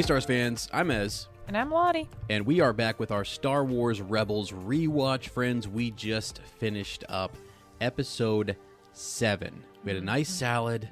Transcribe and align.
Hey, 0.00 0.04
Stars 0.04 0.24
fans, 0.24 0.66
I'm 0.72 0.90
Ez, 0.90 1.28
And 1.46 1.54
I'm 1.54 1.70
Lottie. 1.70 2.08
and 2.30 2.46
we 2.46 2.60
are 2.62 2.72
back 2.72 2.98
with 2.98 3.10
our 3.10 3.22
Star 3.22 3.62
Wars 3.66 4.00
Rebels 4.00 4.50
rewatch. 4.50 5.28
Friends, 5.28 5.68
we 5.68 5.90
just 5.90 6.40
finished 6.58 7.04
up 7.10 7.36
episode 7.82 8.56
7. 8.94 9.62
We 9.84 9.92
had 9.92 10.02
a 10.02 10.04
nice 10.06 10.30
salad, 10.30 10.88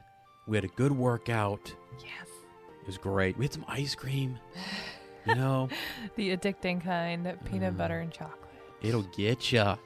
we 0.47 0.59
had 0.59 0.65
a 0.65 0.75
good 0.77 0.93
workout. 0.93 1.75
Yes. 2.05 2.29
It 2.83 2.87
was 2.87 2.99
great. 2.99 3.39
We 3.39 3.47
had 3.47 3.55
some 3.55 3.65
ice 3.67 3.95
cream. 3.95 4.39
You 5.27 5.37
know, 5.37 5.71
The 6.17 6.37
addicting 6.37 6.85
kind, 6.85 7.25
peanut 7.47 7.73
Mm. 7.73 7.79
butter 7.79 8.01
and 8.01 8.13
chocolate. 8.13 8.51
it'll 8.83 9.05
get 9.17 9.51
ya. 9.51 9.77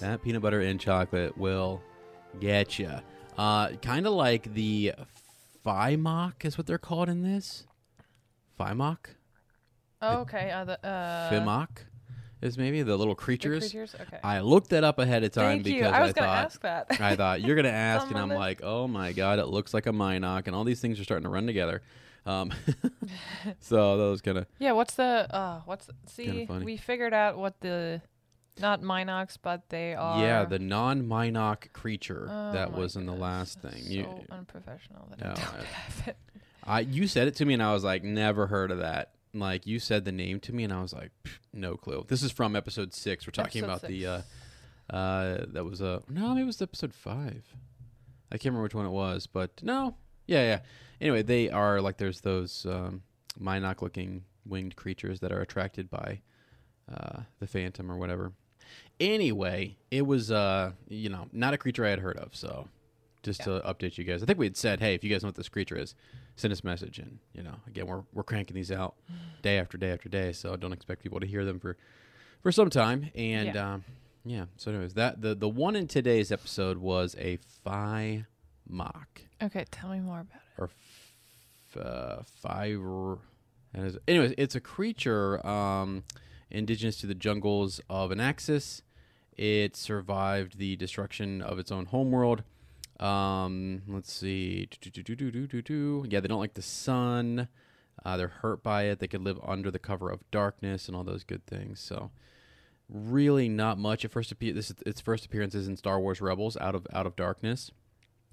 That 0.00 0.22
peanut 0.22 0.40
butter 0.40 0.60
and 0.62 0.80
chocolate 0.80 1.36
will 1.36 1.82
get 2.40 2.78
ya. 2.78 3.00
Uh, 3.36 3.72
kind 3.82 4.06
of 4.06 4.14
like 4.14 4.54
the 4.54 4.94
FIMOC 5.66 6.46
is 6.46 6.56
what 6.56 6.66
they're 6.66 6.78
called 6.78 7.10
in 7.10 7.22
this. 7.22 7.66
FIMOC? 8.58 8.96
Oh, 10.02 10.18
okay. 10.20 10.50
Uh, 10.50 10.64
the, 10.64 10.86
uh, 10.86 11.30
FIMOC 11.30 11.68
is 12.42 12.58
maybe 12.58 12.82
the 12.82 12.96
little 12.96 13.14
the 13.14 13.20
creatures. 13.22 13.70
creatures? 13.70 13.94
Okay. 13.98 14.18
I 14.22 14.40
looked 14.40 14.70
that 14.70 14.84
up 14.84 14.98
ahead 14.98 15.24
of 15.24 15.32
time 15.32 15.62
Thank 15.62 15.66
you. 15.66 15.74
because 15.76 15.92
I 15.92 16.02
was 16.02 16.12
thought 16.12 16.20
gonna 16.20 16.32
ask 16.32 16.60
that. 16.62 17.00
I 17.00 17.16
thought 17.16 17.40
you're 17.40 17.56
gonna 17.56 17.68
ask, 17.70 18.08
and 18.08 18.18
I'm 18.18 18.28
like, 18.28 18.60
oh 18.62 18.86
my 18.86 19.12
god, 19.12 19.38
it 19.38 19.46
looks 19.46 19.72
like 19.72 19.86
a 19.86 19.92
Mynock, 19.92 20.46
and 20.46 20.54
all 20.54 20.64
these 20.64 20.80
things 20.80 21.00
are 21.00 21.04
starting 21.04 21.24
to 21.24 21.30
run 21.30 21.46
together. 21.46 21.82
Um, 22.26 22.52
so 23.60 23.96
that 23.96 24.04
was 24.10 24.20
kind 24.20 24.38
of 24.38 24.46
yeah. 24.58 24.72
What's 24.72 24.94
the? 24.94 25.26
Uh, 25.34 25.60
what's 25.64 25.86
the, 25.86 25.94
see? 26.06 26.46
We 26.50 26.76
figured 26.76 27.12
out 27.14 27.38
what 27.38 27.60
the, 27.60 28.00
not 28.60 28.82
Mynocks, 28.82 29.36
but 29.40 29.68
they 29.70 29.94
are. 29.94 30.20
yeah, 30.22 30.44
the 30.44 30.58
non-Mynock 30.58 31.72
creature 31.72 32.28
Oh 32.30 32.52
that 32.52 32.72
was 32.72 32.96
in 32.96 33.06
the 33.06 33.12
goodness, 33.12 33.22
last 33.22 33.62
that's 33.62 33.74
thing. 33.76 33.84
You, 33.90 34.02
So 34.04 34.24
unprofessional 34.30 35.06
that 35.10 35.20
No, 35.20 35.30
I 35.30 35.34
don't 35.34 35.44
I- 35.60 35.64
have 35.64 36.08
it. 36.08 36.16
I, 36.64 36.80
you 36.80 37.06
said 37.06 37.28
it 37.28 37.36
to 37.36 37.44
me, 37.44 37.54
and 37.54 37.62
I 37.62 37.72
was 37.72 37.84
like, 37.84 38.02
never 38.02 38.46
heard 38.46 38.70
of 38.70 38.78
that. 38.78 39.10
Like 39.32 39.66
you 39.66 39.78
said 39.78 40.04
the 40.04 40.12
name 40.12 40.40
to 40.40 40.52
me, 40.54 40.64
and 40.64 40.72
I 40.72 40.80
was 40.80 40.92
like, 40.92 41.10
no 41.52 41.76
clue. 41.76 42.04
This 42.08 42.22
is 42.22 42.30
from 42.32 42.56
episode 42.56 42.94
six. 42.94 43.26
We're 43.26 43.32
talking 43.32 43.64
Episode 43.64 43.76
about 43.76 43.88
the. 43.88 44.06
Uh. 44.06 44.22
Uh, 44.90 45.46
that 45.48 45.64
was 45.64 45.80
a 45.80 46.02
no, 46.10 46.28
maybe 46.28 46.42
it 46.42 46.46
was 46.46 46.60
episode 46.60 46.92
five. 46.92 47.42
I 48.30 48.36
can't 48.36 48.52
remember 48.52 48.64
which 48.64 48.74
one 48.74 48.86
it 48.86 48.90
was, 48.90 49.26
but 49.26 49.62
no, 49.62 49.96
yeah, 50.26 50.42
yeah. 50.42 50.60
Anyway, 51.00 51.22
they 51.22 51.48
are 51.48 51.80
like 51.80 51.96
there's 51.96 52.20
those 52.20 52.66
um, 52.68 53.02
Mynock 53.40 53.80
looking 53.80 54.24
winged 54.44 54.76
creatures 54.76 55.20
that 55.20 55.32
are 55.32 55.40
attracted 55.40 55.88
by 55.88 56.20
uh, 56.92 57.20
the 57.40 57.46
Phantom 57.46 57.90
or 57.90 57.96
whatever. 57.96 58.32
Anyway, 59.00 59.78
it 59.90 60.06
was 60.06 60.30
uh, 60.30 60.72
you 60.88 61.08
know 61.08 61.28
not 61.32 61.54
a 61.54 61.58
creature 61.58 61.86
I 61.86 61.90
had 61.90 62.00
heard 62.00 62.18
of, 62.18 62.36
so 62.36 62.68
just 63.22 63.42
to 63.44 63.62
update 63.64 63.96
you 63.96 64.04
guys, 64.04 64.22
I 64.22 64.26
think 64.26 64.38
we 64.38 64.46
had 64.46 64.56
said, 64.56 64.80
hey, 64.80 64.94
if 64.94 65.02
you 65.02 65.08
guys 65.08 65.22
know 65.22 65.28
what 65.28 65.34
this 65.34 65.48
creature 65.48 65.78
is, 65.78 65.94
send 66.36 66.52
us 66.52 66.60
a 66.60 66.66
message, 66.66 66.98
and 66.98 67.18
you 67.32 67.42
know, 67.42 67.56
again, 67.66 67.86
we're 67.86 68.02
we're 68.12 68.22
cranking 68.24 68.54
these 68.54 68.72
out 68.72 68.94
day 69.42 69.58
after 69.58 69.76
day 69.78 69.90
after 69.92 70.08
day, 70.08 70.32
so 70.32 70.56
don't 70.56 70.72
expect 70.72 71.02
people 71.02 71.20
to 71.20 71.26
hear 71.26 71.44
them 71.44 71.58
for 71.60 71.76
for 72.42 72.52
some 72.52 72.70
time, 72.70 73.10
and 73.14 73.54
Yeah. 73.54 73.74
um, 73.74 73.84
yeah. 74.24 74.46
So, 74.56 74.70
anyways, 74.70 74.94
that 74.94 75.20
the 75.22 75.34
the 75.34 75.48
one 75.48 75.76
in 75.76 75.86
today's 75.86 76.30
episode 76.32 76.78
was 76.78 77.14
a 77.18 77.36
phi 77.62 78.26
mock 78.68 79.22
Okay, 79.42 79.64
tell 79.70 79.90
me 79.90 80.00
more 80.00 80.20
about 80.20 80.40
it. 80.56 80.60
or 80.62 80.70
f- 81.74 81.76
uh, 81.76 82.22
phi. 82.24 82.76
is- 83.74 83.98
Anyways, 84.08 84.32
it's 84.38 84.54
a 84.54 84.60
creature 84.60 85.44
um, 85.46 86.04
indigenous 86.50 86.96
to 87.00 87.06
the 87.06 87.14
jungles 87.14 87.80
of 87.90 88.10
Anaxes. 88.12 88.82
It 89.36 89.74
survived 89.76 90.58
the 90.58 90.76
destruction 90.76 91.42
of 91.42 91.58
its 91.58 91.72
own 91.72 91.86
homeworld. 91.86 92.44
Um, 93.00 93.82
let's 93.88 94.12
see. 94.12 94.68
Yeah, 96.08 96.20
they 96.20 96.28
don't 96.28 96.40
like 96.40 96.54
the 96.54 96.62
sun. 96.62 97.48
Uh, 98.04 98.16
they're 98.16 98.28
hurt 98.28 98.62
by 98.62 98.84
it. 98.84 98.98
They 98.98 99.08
could 99.08 99.22
live 99.22 99.38
under 99.42 99.70
the 99.70 99.78
cover 99.78 100.10
of 100.10 100.28
darkness 100.30 100.88
and 100.88 100.96
all 100.96 101.04
those 101.04 101.24
good 101.24 101.46
things. 101.46 101.80
So, 101.80 102.10
really 102.88 103.48
not 103.48 103.78
much. 103.78 104.04
At 104.04 104.10
first, 104.10 104.30
appear 104.32 104.52
this 104.52 104.70
is 104.70 104.76
its 104.84 105.00
first 105.00 105.24
appearances 105.26 105.68
in 105.68 105.76
Star 105.76 106.00
Wars 106.00 106.20
Rebels, 106.20 106.56
out 106.60 106.74
of 106.74 106.86
out 106.92 107.06
of 107.06 107.16
darkness. 107.16 107.70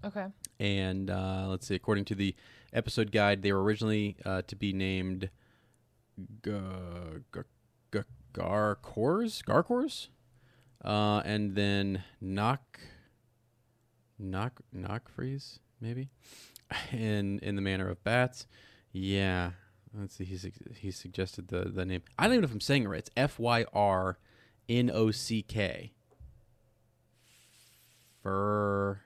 Okay. 0.03 0.25
And 0.59 1.09
uh, 1.09 1.45
let's 1.47 1.67
see, 1.67 1.75
according 1.75 2.05
to 2.05 2.15
the 2.15 2.35
episode 2.73 3.11
guide, 3.11 3.43
they 3.43 3.51
were 3.53 3.63
originally 3.63 4.17
uh, 4.25 4.41
to 4.47 4.55
be 4.55 4.73
named 4.73 5.29
G- 6.43 6.51
G- 7.33 7.41
G- 7.93 7.99
Garcors, 8.33 9.41
Garcors, 9.43 10.09
uh, 10.83 11.21
and 11.23 11.55
then 11.55 12.03
Knock, 12.19 12.79
Knock, 14.21 14.61
Knock 14.71 15.09
Freeze, 15.09 15.59
maybe, 15.79 16.09
in 16.91 17.39
in 17.39 17.55
the 17.55 17.61
manner 17.61 17.89
of 17.89 18.03
bats. 18.03 18.47
Yeah, 18.91 19.51
let's 19.97 20.15
see. 20.15 20.25
He 20.25 20.37
he 20.75 20.91
suggested 20.91 21.47
the 21.47 21.65
the 21.65 21.85
name. 21.85 22.03
I 22.17 22.23
don't 22.23 22.33
even 22.33 22.41
know 22.41 22.47
if 22.47 22.53
I'm 22.53 22.61
saying 22.61 22.83
it 22.83 22.87
right. 22.87 22.99
It's 22.99 23.09
F 23.17 23.39
Y 23.39 23.65
R 23.73 24.17
N 24.69 24.91
O 24.93 25.11
C 25.11 25.41
K. 25.41 25.93
Fur, 28.21 29.01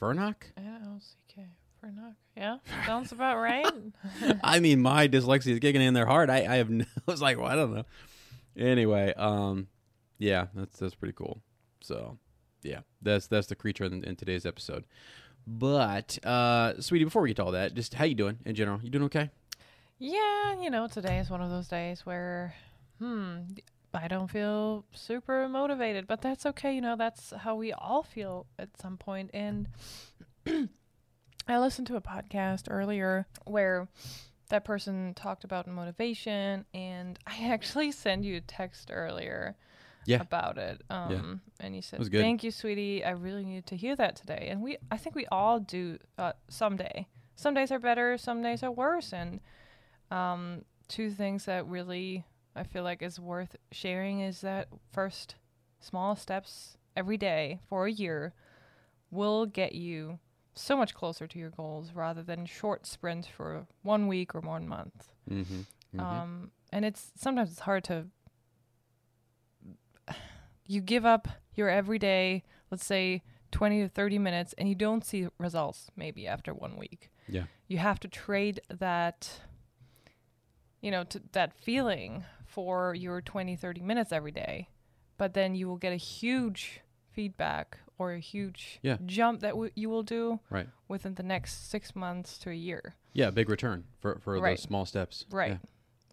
Furnock. 0.00 0.52
Yeah, 0.56 0.78
L 0.84 1.00
C 1.00 1.16
K 1.28 1.46
for 1.80 1.90
knock. 1.90 2.14
Yeah, 2.36 2.58
sounds 2.84 3.12
about 3.12 3.38
right. 3.38 3.66
I 4.44 4.60
mean, 4.60 4.80
my 4.80 5.08
dyslexia 5.08 5.52
is 5.52 5.58
kicking 5.60 5.82
in 5.82 5.94
there 5.94 6.06
hard. 6.06 6.30
I, 6.30 6.38
I 6.38 6.56
have, 6.56 6.70
no, 6.70 6.84
I 7.08 7.10
was 7.10 7.22
like, 7.22 7.38
well, 7.38 7.48
I 7.48 7.56
don't 7.56 7.74
know. 7.74 7.84
Anyway, 8.56 9.12
um, 9.16 9.68
yeah, 10.18 10.46
that's 10.54 10.78
that's 10.78 10.94
pretty 10.94 11.14
cool. 11.14 11.42
So, 11.80 12.18
yeah, 12.62 12.80
that's 13.02 13.26
that's 13.26 13.46
the 13.46 13.54
creature 13.54 13.84
in, 13.84 14.04
in 14.04 14.16
today's 14.16 14.46
episode. 14.46 14.84
But, 15.46 16.18
uh, 16.24 16.80
sweetie, 16.80 17.04
before 17.04 17.22
we 17.22 17.28
get 17.28 17.36
to 17.36 17.44
all 17.44 17.52
that, 17.52 17.74
just 17.74 17.94
how 17.94 18.04
you 18.04 18.16
doing 18.16 18.38
in 18.44 18.56
general? 18.56 18.80
You 18.82 18.90
doing 18.90 19.04
okay? 19.04 19.30
Yeah, 19.98 20.60
you 20.60 20.70
know, 20.70 20.88
today 20.88 21.18
is 21.18 21.30
one 21.30 21.40
of 21.40 21.50
those 21.50 21.68
days 21.68 22.04
where, 22.04 22.54
hmm, 22.98 23.36
I 23.94 24.08
don't 24.08 24.28
feel 24.28 24.84
super 24.92 25.48
motivated, 25.48 26.06
but 26.08 26.20
that's 26.20 26.46
okay. 26.46 26.74
You 26.74 26.80
know, 26.80 26.96
that's 26.96 27.30
how 27.30 27.54
we 27.54 27.72
all 27.72 28.02
feel 28.02 28.46
at 28.58 28.76
some 28.80 28.96
point. 28.96 29.30
And 29.32 29.68
I 31.48 31.58
listened 31.58 31.86
to 31.88 31.96
a 31.96 32.00
podcast 32.00 32.64
earlier 32.68 33.26
where 33.44 33.88
that 34.48 34.64
person 34.64 35.14
talked 35.14 35.44
about 35.44 35.68
motivation, 35.68 36.66
and 36.74 37.18
I 37.26 37.36
actually 37.44 37.92
sent 37.92 38.24
you 38.24 38.36
a 38.36 38.40
text 38.40 38.90
earlier 38.92 39.56
Yeah. 40.06 40.20
about 40.20 40.58
it. 40.58 40.82
Um, 40.90 41.40
and 41.60 41.74
he 41.74 41.80
said, 41.80 42.00
"Thank 42.10 42.44
you, 42.44 42.50
sweetie. 42.50 43.04
I 43.04 43.10
really 43.10 43.44
needed 43.44 43.66
to 43.66 43.76
hear 43.76 43.96
that 43.96 44.16
today." 44.16 44.48
And 44.50 44.62
we, 44.62 44.76
I 44.90 44.96
think 44.96 45.14
we 45.14 45.26
all 45.26 45.60
do 45.60 45.98
uh, 46.18 46.32
someday. 46.48 47.06
Some 47.34 47.54
days 47.54 47.70
are 47.70 47.78
better, 47.78 48.16
some 48.16 48.42
days 48.42 48.62
are 48.62 48.70
worse, 48.70 49.12
and 49.12 49.40
um, 50.10 50.64
two 50.88 51.10
things 51.10 51.44
that 51.44 51.66
really 51.66 52.24
I 52.54 52.62
feel 52.62 52.82
like 52.82 53.02
is 53.02 53.20
worth 53.20 53.56
sharing 53.70 54.20
is 54.20 54.40
that 54.40 54.68
first, 54.92 55.34
small 55.78 56.16
steps 56.16 56.76
every 56.96 57.18
day 57.18 57.60
for 57.68 57.86
a 57.86 57.92
year 57.92 58.32
will 59.10 59.46
get 59.46 59.74
you 59.74 60.18
so 60.54 60.76
much 60.76 60.94
closer 60.94 61.26
to 61.26 61.38
your 61.38 61.50
goals 61.50 61.92
rather 61.94 62.22
than 62.22 62.46
short 62.46 62.86
sprints 62.86 63.28
for 63.28 63.66
one 63.82 64.06
week 64.08 64.34
or 64.34 64.40
one 64.40 64.66
month. 64.66 65.08
Mm-hmm. 65.30 66.00
Um, 66.00 66.50
and 66.72 66.84
it's 66.84 67.12
sometimes 67.16 67.50
it's 67.50 67.60
hard 67.60 67.84
to. 67.84 68.06
You 70.66 70.80
give 70.80 71.04
up 71.06 71.28
your 71.54 71.68
everyday, 71.68 72.44
let's 72.70 72.84
say, 72.84 73.22
20 73.52 73.82
to 73.82 73.88
30 73.88 74.18
minutes, 74.18 74.54
and 74.58 74.68
you 74.68 74.74
don't 74.74 75.04
see 75.04 75.28
results 75.38 75.90
maybe 75.96 76.26
after 76.26 76.52
one 76.52 76.76
week. 76.76 77.10
Yeah. 77.28 77.44
You 77.68 77.78
have 77.78 78.00
to 78.00 78.08
trade 78.08 78.60
that, 78.68 79.40
you 80.80 80.90
know, 80.90 81.04
to, 81.04 81.22
that 81.32 81.54
feeling 81.54 82.24
for 82.44 82.94
your 82.94 83.20
20, 83.20 83.56
30 83.56 83.80
minutes 83.82 84.12
every 84.12 84.32
day. 84.32 84.68
But 85.16 85.34
then 85.34 85.54
you 85.54 85.68
will 85.68 85.78
get 85.78 85.92
a 85.92 85.96
huge 85.96 86.80
feedback 87.10 87.78
or 87.98 88.12
a 88.12 88.18
huge 88.20 88.78
Yeah. 88.82 88.98
jump 89.06 89.40
that 89.40 89.50
w- 89.50 89.70
you 89.74 89.88
will 89.88 90.02
do 90.02 90.40
Right. 90.50 90.68
within 90.88 91.14
the 91.14 91.22
next 91.22 91.70
six 91.70 91.96
months 91.96 92.36
to 92.38 92.50
a 92.50 92.54
year. 92.54 92.94
Yeah, 93.14 93.30
big 93.30 93.48
return 93.48 93.84
for 94.00 94.18
for 94.18 94.38
Right. 94.38 94.50
those 94.56 94.62
small 94.62 94.84
steps. 94.84 95.24
Right. 95.30 95.52
Yeah. 95.52 95.58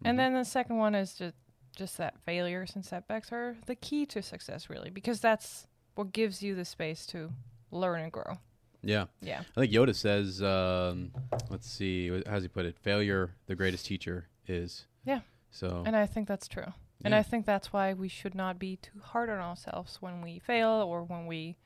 And 0.04 0.14
Mhm. 0.16 0.18
then 0.18 0.34
the 0.34 0.44
second 0.44 0.78
one 0.78 0.94
is 0.94 1.14
just 1.14 1.36
just 1.74 1.98
that 1.98 2.18
failures 2.24 2.72
and 2.74 2.84
setbacks 2.84 3.32
are 3.32 3.56
the 3.66 3.74
key 3.74 4.06
to 4.06 4.22
success 4.22 4.70
really 4.70 4.90
because 4.90 5.20
that's 5.20 5.66
what 5.94 6.12
gives 6.12 6.42
you 6.42 6.54
the 6.54 6.64
space 6.64 7.06
to 7.06 7.30
learn 7.70 8.00
and 8.00 8.12
grow. 8.12 8.38
Yeah. 8.82 9.06
Yeah. 9.20 9.42
I 9.56 9.60
think 9.60 9.72
Yoda 9.72 9.94
says, 9.94 10.42
um, 10.42 11.12
let's 11.50 11.70
see, 11.70 12.22
how's 12.28 12.42
he 12.42 12.48
put 12.48 12.66
it? 12.66 12.78
Failure, 12.78 13.34
the 13.46 13.54
greatest 13.54 13.86
teacher 13.86 14.28
is. 14.46 14.86
Yeah. 15.04 15.20
So, 15.50 15.82
And 15.86 15.96
I 15.96 16.06
think 16.06 16.28
that's 16.28 16.48
true. 16.48 16.72
And 17.04 17.12
yeah. 17.12 17.18
I 17.18 17.22
think 17.22 17.46
that's 17.46 17.72
why 17.72 17.92
we 17.92 18.08
should 18.08 18.34
not 18.34 18.58
be 18.58 18.76
too 18.76 19.00
hard 19.02 19.30
on 19.30 19.38
ourselves 19.38 19.98
when 20.00 20.20
we 20.22 20.38
fail 20.38 20.68
or 20.70 21.02
when 21.02 21.26
we 21.26 21.56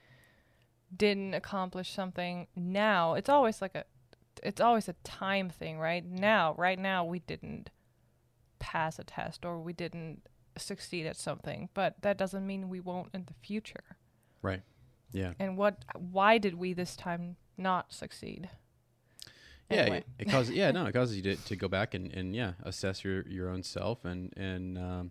didn't 0.95 1.35
accomplish 1.35 1.93
something 1.93 2.47
now. 2.57 3.15
It's 3.15 3.29
always 3.29 3.61
like 3.61 3.75
a 3.75 3.85
it's 4.43 4.61
always 4.61 4.89
a 4.89 4.95
time 5.05 5.51
thing, 5.51 5.79
right? 5.79 6.05
Now, 6.05 6.55
right 6.57 6.79
now 6.79 7.05
we 7.05 7.19
didn't 7.19 7.71
pass 8.59 8.99
a 8.99 9.05
test 9.05 9.45
or 9.45 9.61
we 9.61 9.73
didn't 9.73 10.23
succeed 10.57 11.07
at 11.07 11.17
something, 11.17 11.69
but 11.75 11.97
that 12.03 12.17
doesn't 12.19 12.47
mean 12.47 12.69
we 12.69 12.81
won't 12.81 13.09
in 13.15 13.25
the 13.27 13.35
future. 13.47 13.97
Right. 14.43 14.63
Yeah. 15.13 15.33
And 15.39 15.57
what 15.57 15.85
why 15.97 16.39
did 16.39 16.55
we 16.55 16.73
this 16.73 16.97
time 16.97 17.37
not 17.57 17.93
succeed? 17.93 18.51
Yeah, 19.71 19.77
Anyway. 19.83 19.99
it, 20.19 20.27
it 20.27 20.31
causes 20.31 20.55
yeah 20.55 20.71
no 20.71 20.87
it 20.87 20.93
causes 20.93 21.17
you 21.17 21.23
to, 21.25 21.37
to 21.37 21.55
go 21.57 21.69
back 21.69 21.93
and, 21.93 22.11
and 22.15 22.35
yeah 22.35 22.53
assess 22.63 23.05
your, 23.05 23.27
your 23.29 23.51
own 23.51 23.63
self 23.63 24.05
and 24.07 24.33
and 24.35 24.79
um, 24.79 25.11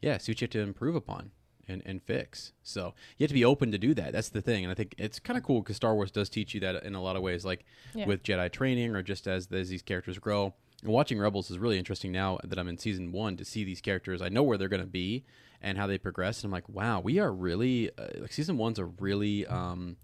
yeah 0.00 0.16
see 0.18 0.30
what 0.30 0.40
you 0.40 0.44
have 0.44 0.50
to 0.50 0.60
improve 0.60 0.94
upon 0.94 1.32
and, 1.66 1.82
and 1.84 2.00
fix 2.02 2.52
so 2.62 2.94
you 3.18 3.24
have 3.24 3.28
to 3.30 3.34
be 3.34 3.44
open 3.44 3.72
to 3.72 3.78
do 3.78 3.94
that 3.94 4.12
that's 4.12 4.28
the 4.28 4.40
thing 4.40 4.62
and 4.64 4.70
I 4.70 4.76
think 4.76 4.94
it's 4.96 5.18
kind 5.18 5.36
of 5.36 5.42
cool 5.42 5.60
because 5.60 5.74
Star 5.74 5.92
Wars 5.96 6.12
does 6.12 6.28
teach 6.28 6.54
you 6.54 6.60
that 6.60 6.84
in 6.84 6.94
a 6.94 7.02
lot 7.02 7.16
of 7.16 7.22
ways 7.22 7.44
like 7.44 7.64
Yeah. 7.94 8.06
with 8.06 8.22
Jedi 8.22 8.50
training 8.52 8.94
or 8.94 9.02
just 9.02 9.26
as 9.26 9.48
as 9.50 9.70
these 9.70 9.82
characters 9.82 10.20
grow 10.20 10.54
and 10.86 10.94
watching 10.94 11.18
Rebels 11.18 11.50
is 11.50 11.58
really 11.58 11.78
interesting 11.78 12.12
now 12.12 12.38
that 12.44 12.58
I'm 12.58 12.68
in 12.68 12.78
season 12.78 13.12
one 13.12 13.36
to 13.36 13.44
see 13.44 13.64
these 13.64 13.80
characters 13.80 14.22
I 14.22 14.28
know 14.28 14.42
where 14.42 14.56
they're 14.56 14.68
going 14.68 14.82
to 14.82 14.86
be 14.86 15.24
and 15.60 15.76
how 15.76 15.86
they 15.86 15.98
progress 15.98 16.42
and 16.42 16.46
I'm 16.46 16.52
like 16.52 16.68
wow 16.68 17.00
we 17.00 17.18
are 17.18 17.32
really 17.32 17.90
uh, 17.98 18.06
like 18.18 18.32
season 18.32 18.56
one's 18.56 18.78
a 18.78 18.84
really 18.84 19.46
um, 19.46 19.96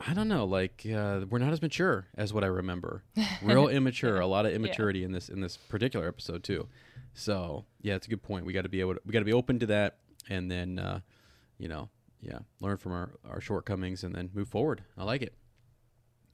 I 0.00 0.14
don't 0.14 0.28
know, 0.28 0.46
like 0.46 0.86
uh, 0.86 1.20
we're 1.28 1.38
not 1.38 1.52
as 1.52 1.60
mature 1.60 2.06
as 2.16 2.32
what 2.32 2.42
I 2.42 2.46
remember. 2.46 3.04
Real 3.42 3.68
immature, 3.68 4.18
a 4.18 4.26
lot 4.26 4.46
of 4.46 4.52
immaturity 4.52 5.04
in 5.04 5.12
this 5.12 5.28
in 5.28 5.40
this 5.40 5.56
particular 5.56 6.08
episode 6.08 6.42
too. 6.42 6.68
So 7.12 7.66
yeah, 7.82 7.96
it's 7.96 8.06
a 8.06 8.10
good 8.10 8.22
point. 8.22 8.46
We 8.46 8.52
got 8.52 8.62
to 8.62 8.68
be 8.68 8.80
able 8.80 8.94
to 8.94 9.00
we 9.04 9.12
got 9.12 9.18
to 9.18 9.24
be 9.26 9.32
open 9.32 9.58
to 9.58 9.66
that, 9.66 9.98
and 10.28 10.50
then 10.50 10.78
uh, 10.78 11.00
you 11.58 11.68
know, 11.68 11.90
yeah, 12.20 12.38
learn 12.60 12.78
from 12.78 12.92
our 12.92 13.10
our 13.28 13.40
shortcomings 13.40 14.02
and 14.02 14.14
then 14.14 14.30
move 14.32 14.48
forward. 14.48 14.82
I 14.96 15.04
like 15.04 15.22
it. 15.22 15.34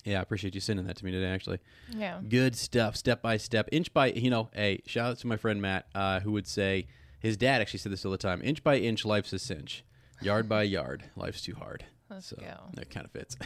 Yeah, 0.07 0.21
I 0.21 0.23
appreciate 0.23 0.55
you 0.55 0.61
sending 0.61 0.87
that 0.87 0.97
to 0.97 1.05
me 1.05 1.11
today. 1.11 1.27
Actually, 1.27 1.59
yeah. 1.91 2.21
good 2.27 2.55
stuff, 2.55 2.95
step 2.95 3.23
by 3.23 3.37
step, 3.39 3.69
inch 3.73 3.93
by. 3.93 4.13
You 4.13 4.31
know, 4.31 4.49
hey, 4.55 4.81
shout 4.87 5.11
out 5.11 5.19
to 5.19 5.27
my 5.27 5.37
friend 5.37 5.61
Matt, 5.61 5.87
uh, 5.97 6.21
who 6.21 6.31
would 6.33 6.47
say 6.47 6.87
his 7.19 7.37
dad 7.37 7.61
actually 7.61 7.81
said 7.81 7.91
this 7.91 8.05
all 8.05 8.13
the 8.13 8.17
time: 8.17 8.41
inch 8.45 8.63
by 8.63 8.77
inch, 8.77 9.05
life's 9.05 9.33
a 9.33 9.39
cinch. 9.41 9.85
Yard 10.23 10.49
by 10.49 10.63
yard, 10.63 11.11
life's 11.17 11.43
too 11.43 11.57
hard. 11.57 11.85
Let's 12.09 12.29
so 12.29 12.37
go. 12.37 12.71
that 12.75 12.89
kind 12.89 13.05
of 13.05 13.11
fits. 13.11 13.37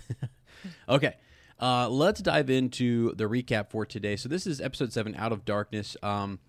okay. 0.89 1.17
Uh, 1.59 1.89
let's 1.89 2.21
dive 2.21 2.51
into 2.51 3.15
the 3.15 3.25
recap 3.25 3.71
for 3.71 3.85
today. 3.87 4.17
So 4.17 4.29
this 4.29 4.47
is 4.47 4.61
episode 4.61 4.93
seven, 4.93 5.15
Out 5.15 5.33
of 5.33 5.45
Darkness. 5.45 5.97
Um, 6.03 6.41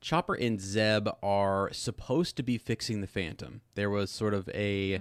Chopper 0.00 0.34
and 0.34 0.60
Zeb 0.60 1.08
are 1.22 1.70
supposed 1.72 2.36
to 2.36 2.42
be 2.42 2.58
fixing 2.58 3.00
the 3.00 3.06
Phantom. 3.06 3.62
There 3.74 3.88
was 3.88 4.10
sort 4.10 4.34
of 4.34 4.48
a 4.50 5.00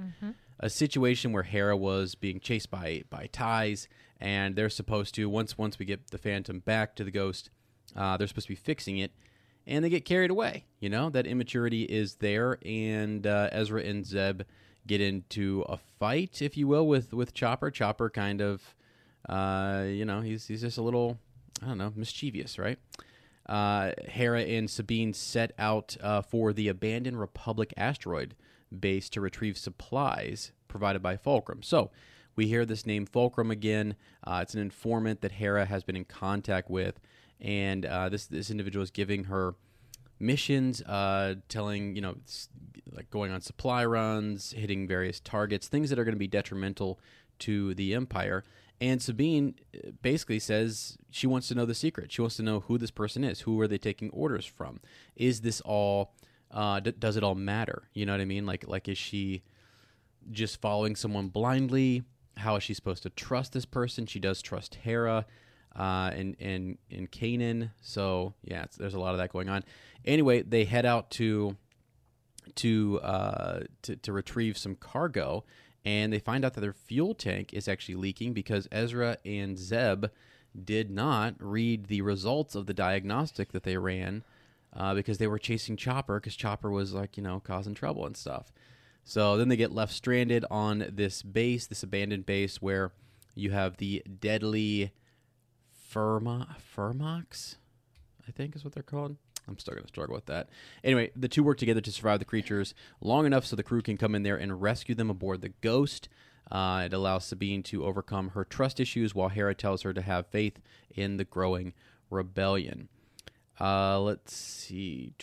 a 0.63 0.69
situation 0.69 1.33
where 1.33 1.43
Hera 1.43 1.75
was 1.75 2.15
being 2.15 2.39
chased 2.39 2.71
by 2.71 3.03
by 3.09 3.27
ties, 3.31 3.89
and 4.19 4.55
they're 4.55 4.69
supposed 4.69 5.13
to 5.15 5.29
once 5.29 5.57
once 5.57 5.77
we 5.77 5.85
get 5.85 6.09
the 6.09 6.17
Phantom 6.17 6.59
back 6.59 6.95
to 6.95 7.03
the 7.03 7.11
Ghost, 7.11 7.49
uh, 7.97 8.15
they're 8.15 8.27
supposed 8.27 8.47
to 8.47 8.53
be 8.53 8.55
fixing 8.55 8.97
it, 8.97 9.11
and 9.67 9.83
they 9.83 9.89
get 9.89 10.05
carried 10.05 10.31
away. 10.31 10.65
You 10.79 10.89
know 10.89 11.09
that 11.09 11.27
immaturity 11.27 11.83
is 11.83 12.15
there, 12.15 12.59
and 12.65 13.27
uh, 13.27 13.49
Ezra 13.51 13.81
and 13.83 14.05
Zeb 14.05 14.43
get 14.87 15.01
into 15.01 15.65
a 15.67 15.77
fight, 15.99 16.41
if 16.41 16.55
you 16.55 16.65
will, 16.65 16.87
with 16.87 17.13
with 17.13 17.33
Chopper. 17.33 17.69
Chopper 17.69 18.09
kind 18.09 18.41
of, 18.41 18.73
uh, 19.27 19.83
you 19.85 20.05
know, 20.05 20.21
he's 20.21 20.47
he's 20.47 20.61
just 20.61 20.77
a 20.77 20.81
little, 20.81 21.19
I 21.61 21.67
don't 21.67 21.77
know, 21.77 21.91
mischievous, 21.93 22.57
right? 22.57 22.79
Uh, 23.49 23.91
Hera 24.07 24.43
and 24.43 24.69
Sabine 24.69 25.13
set 25.13 25.51
out 25.59 25.97
uh, 25.99 26.21
for 26.21 26.53
the 26.53 26.69
abandoned 26.69 27.19
Republic 27.19 27.73
asteroid 27.75 28.35
base 28.79 29.09
to 29.09 29.21
retrieve 29.21 29.57
supplies 29.57 30.51
provided 30.67 31.01
by 31.01 31.17
Fulcrum. 31.17 31.61
So 31.63 31.91
we 32.35 32.47
hear 32.47 32.65
this 32.65 32.85
name 32.85 33.05
Fulcrum 33.05 33.51
again. 33.51 33.95
Uh, 34.25 34.39
it's 34.41 34.53
an 34.53 34.61
informant 34.61 35.21
that 35.21 35.33
Hera 35.33 35.65
has 35.65 35.83
been 35.83 35.95
in 35.95 36.05
contact 36.05 36.69
with, 36.69 36.99
and 37.39 37.85
uh, 37.85 38.09
this 38.09 38.25
this 38.25 38.49
individual 38.49 38.83
is 38.83 38.91
giving 38.91 39.25
her 39.25 39.55
missions, 40.19 40.81
uh, 40.83 41.35
telling 41.49 41.95
you 41.95 42.01
know, 42.01 42.15
like 42.91 43.09
going 43.11 43.31
on 43.31 43.41
supply 43.41 43.85
runs, 43.85 44.51
hitting 44.53 44.87
various 44.87 45.19
targets, 45.19 45.67
things 45.67 45.89
that 45.89 45.99
are 45.99 46.03
going 46.03 46.15
to 46.15 46.19
be 46.19 46.27
detrimental 46.27 46.99
to 47.39 47.73
the 47.75 47.93
Empire. 47.93 48.43
And 48.81 49.01
Sabine 49.01 49.55
uh, 49.75 49.91
basically 50.01 50.39
says 50.39 50.97
she 51.11 51.27
wants 51.27 51.47
to 51.49 51.55
know 51.55 51.65
the 51.65 51.75
secret. 51.75 52.11
She 52.11 52.21
wants 52.21 52.35
to 52.37 52.43
know 52.43 52.61
who 52.61 52.77
this 52.77 52.91
person 52.91 53.23
is. 53.23 53.41
Who 53.41 53.59
are 53.61 53.67
they 53.67 53.77
taking 53.77 54.09
orders 54.09 54.45
from? 54.45 54.79
Is 55.15 55.41
this 55.41 55.61
all? 55.61 56.13
Uh, 56.53 56.79
d- 56.79 56.93
does 56.97 57.17
it 57.17 57.23
all 57.23 57.35
matter? 57.35 57.83
You 57.93 58.05
know 58.05 58.13
what 58.13 58.21
I 58.21 58.25
mean? 58.25 58.45
Like, 58.45 58.67
like 58.67 58.87
is 58.87 58.97
she 58.97 59.41
just 60.31 60.61
following 60.61 60.95
someone 60.95 61.27
blindly? 61.29 62.03
How 62.37 62.55
is 62.55 62.63
she 62.63 62.73
supposed 62.73 63.03
to 63.03 63.09
trust 63.09 63.53
this 63.53 63.65
person? 63.65 64.05
She 64.05 64.19
does 64.19 64.41
trust 64.41 64.75
Hera 64.75 65.25
uh, 65.75 66.11
and 66.13 66.35
and 66.39 66.77
and 66.91 67.11
Kanan. 67.11 67.71
So 67.81 68.33
yeah, 68.43 68.65
there's 68.77 68.93
a 68.93 68.99
lot 68.99 69.11
of 69.11 69.17
that 69.17 69.31
going 69.31 69.49
on. 69.49 69.63
Anyway, 70.05 70.41
they 70.41 70.65
head 70.65 70.85
out 70.85 71.09
to 71.11 71.57
to 72.55 72.99
uh, 73.01 73.59
to, 73.83 73.95
to 73.95 74.13
retrieve 74.13 74.57
some 74.57 74.75
cargo, 74.75 75.43
and 75.85 76.13
they 76.13 76.19
find 76.19 76.45
out 76.45 76.53
that 76.53 76.61
their 76.61 76.73
fuel 76.73 77.15
tank 77.15 77.53
is 77.53 77.67
actually 77.67 77.95
leaking 77.95 78.33
because 78.33 78.67
Ezra 78.71 79.17
and 79.25 79.57
Zeb 79.57 80.05
did 80.63 80.91
not 80.91 81.35
read 81.39 81.87
the 81.87 82.01
results 82.01 82.53
of 82.53 82.67
the 82.67 82.73
diagnostic 82.73 83.51
that 83.51 83.63
they 83.63 83.77
ran 83.77 84.23
uh, 84.75 84.93
because 84.93 85.17
they 85.17 85.27
were 85.27 85.39
chasing 85.39 85.77
Chopper 85.77 86.19
because 86.19 86.35
Chopper 86.35 86.71
was 86.71 86.93
like 86.93 87.17
you 87.17 87.23
know 87.23 87.39
causing 87.39 87.73
trouble 87.73 88.05
and 88.05 88.17
stuff. 88.17 88.51
So 89.03 89.37
then 89.37 89.49
they 89.49 89.57
get 89.57 89.71
left 89.71 89.93
stranded 89.93 90.45
on 90.49 90.85
this 90.89 91.21
base, 91.21 91.67
this 91.67 91.83
abandoned 91.83 92.25
base 92.25 92.61
where 92.61 92.93
you 93.35 93.51
have 93.51 93.77
the 93.77 94.01
deadly 94.19 94.93
Firma 95.89 96.55
Firmox, 96.75 97.55
I 98.27 98.31
think 98.31 98.55
is 98.55 98.63
what 98.63 98.73
they're 98.73 98.83
called. 98.83 99.17
I'm 99.47 99.59
still 99.59 99.73
going 99.73 99.83
to 99.83 99.89
struggle 99.89 100.15
with 100.15 100.27
that. 100.27 100.47
Anyway, 100.83 101.11
the 101.15 101.27
two 101.27 101.43
work 101.43 101.57
together 101.57 101.81
to 101.81 101.91
survive 101.91 102.19
the 102.19 102.25
creatures 102.25 102.73
long 103.01 103.25
enough 103.25 103.45
so 103.45 103.55
the 103.55 103.63
crew 103.63 103.81
can 103.81 103.97
come 103.97 104.15
in 104.15 104.23
there 104.23 104.37
and 104.37 104.61
rescue 104.61 104.95
them 104.95 105.09
aboard 105.09 105.41
the 105.41 105.49
Ghost. 105.49 106.07
Uh, 106.49 106.83
it 106.85 106.93
allows 106.93 107.25
Sabine 107.25 107.63
to 107.63 107.85
overcome 107.85 108.29
her 108.29 108.45
trust 108.45 108.79
issues 108.79 109.13
while 109.13 109.29
Hera 109.29 109.53
tells 109.53 109.81
her 109.81 109.93
to 109.93 110.01
have 110.01 110.27
faith 110.27 110.59
in 110.95 111.17
the 111.17 111.25
growing 111.25 111.73
rebellion. 112.09 112.89
Uh, 113.63 113.99
let's 113.99 114.35
see. 114.35 115.13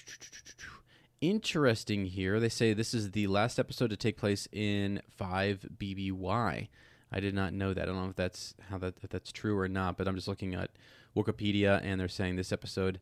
interesting 1.21 2.07
here. 2.07 2.41
They 2.41 2.49
say 2.49 2.73
this 2.73 2.95
is 2.95 3.11
the 3.11 3.27
last 3.27 3.59
episode 3.59 3.91
to 3.91 3.97
take 3.97 4.17
place 4.17 4.49
in 4.53 5.03
5 5.17 5.67
BBY. 5.79 6.69
I 7.13 7.21
did 7.21 7.35
not 7.35 7.53
know 7.53 7.75
that. 7.75 7.83
I 7.83 7.87
don't 7.87 8.03
know 8.03 8.09
if 8.11 8.17
that's 8.17 8.55
how 8.71 8.79
that 8.79 8.95
if 9.03 9.11
that's 9.11 9.33
true 9.33 9.59
or 9.59 9.69
not, 9.69 9.99
but 9.99 10.07
I'm 10.09 10.15
just 10.15 10.29
looking 10.29 10.55
at 10.55 10.71
Wikipedia 11.17 11.81
and 11.83 12.01
they're 12.01 12.09
saying 12.09 12.37
this 12.37 12.53
episode 12.53 13.01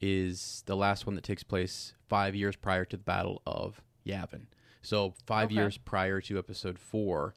is 0.00 0.62
the 0.66 0.74
last 0.74 1.06
one 1.06 1.14
that 1.14 1.22
takes 1.24 1.42
place 1.44 1.94
5 2.08 2.34
years 2.34 2.56
prior 2.56 2.84
to 2.86 2.96
the 2.96 3.02
Battle 3.04 3.40
of 3.46 3.82
Yavin. 4.06 4.46
So 4.80 5.14
5 5.26 5.46
Okay. 5.46 5.54
years 5.54 5.78
prior 5.78 6.20
to 6.22 6.38
episode 6.38 6.78
4. 6.78 7.34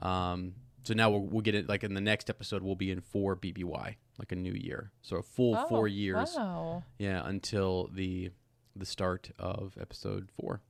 Um, 0.00 0.54
so 0.84 0.94
now 0.94 1.10
we'll, 1.10 1.20
we'll 1.20 1.42
get 1.42 1.54
it 1.54 1.68
like 1.68 1.84
in 1.84 1.94
the 1.94 2.00
next 2.00 2.28
episode 2.30 2.62
we'll 2.62 2.74
be 2.74 2.90
in 2.90 3.00
4 3.00 3.36
BBY, 3.36 3.94
like 4.18 4.32
a 4.32 4.36
new 4.36 4.52
year. 4.52 4.92
So 5.02 5.16
a 5.16 5.22
full 5.22 5.56
Oh, 5.56 5.66
4 5.68 5.88
years. 5.88 6.34
Wow. 6.36 6.84
Yeah, 6.98 7.22
until 7.24 7.88
the 7.92 8.30
the 8.76 8.86
start 8.86 9.30
of 9.38 9.74
episode 9.80 10.30
four. 10.40 10.60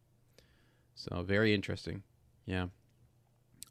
So 0.94 1.22
very 1.22 1.54
interesting. 1.54 2.02
Yeah. 2.46 2.68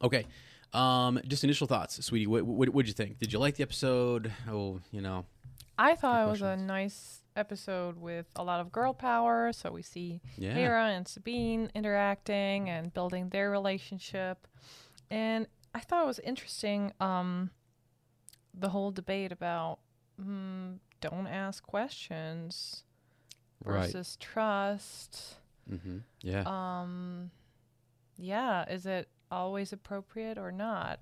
Okay. 0.02 0.26
Um, 0.72 1.18
just 1.26 1.44
initial 1.44 1.66
thoughts, 1.66 2.04
sweetie. 2.04 2.26
What 2.26 2.44
what 2.44 2.86
you 2.86 2.92
think? 2.92 3.18
Did 3.18 3.32
you 3.32 3.38
like 3.38 3.56
the 3.56 3.62
episode? 3.62 4.32
Oh, 4.48 4.80
you 4.92 5.00
know. 5.00 5.24
I 5.80 5.94
thought 5.94 6.26
it 6.26 6.30
was 6.30 6.42
a 6.42 6.56
nice 6.56 7.22
episode 7.36 7.98
with 7.98 8.26
a 8.34 8.42
lot 8.42 8.60
of 8.60 8.72
girl 8.72 8.92
power. 8.92 9.52
So 9.52 9.70
we 9.70 9.82
see 9.82 10.20
Yeah. 10.36 10.52
Hera 10.54 10.86
and 10.86 11.06
Sabine 11.06 11.70
interacting 11.74 12.68
and 12.68 12.92
building 12.92 13.28
their 13.28 13.50
relationship. 13.50 14.46
And 15.10 15.46
I 15.74 15.80
thought 15.80 16.02
it 16.02 16.06
was 16.06 16.18
interesting 16.18 16.92
um, 17.00 17.50
the 18.58 18.70
whole 18.70 18.90
debate 18.90 19.32
about 19.32 19.78
mm, 20.20 20.78
don't 21.00 21.26
ask 21.26 21.62
questions 21.62 22.84
Right. 23.64 23.86
versus 23.86 24.16
trust. 24.20 25.34
Mm-hmm. 25.70 25.98
Yeah. 26.22 26.44
Um, 26.46 27.30
yeah, 28.16 28.64
is 28.70 28.86
it 28.86 29.08
always 29.30 29.72
appropriate 29.72 30.38
or 30.38 30.52
not? 30.52 31.00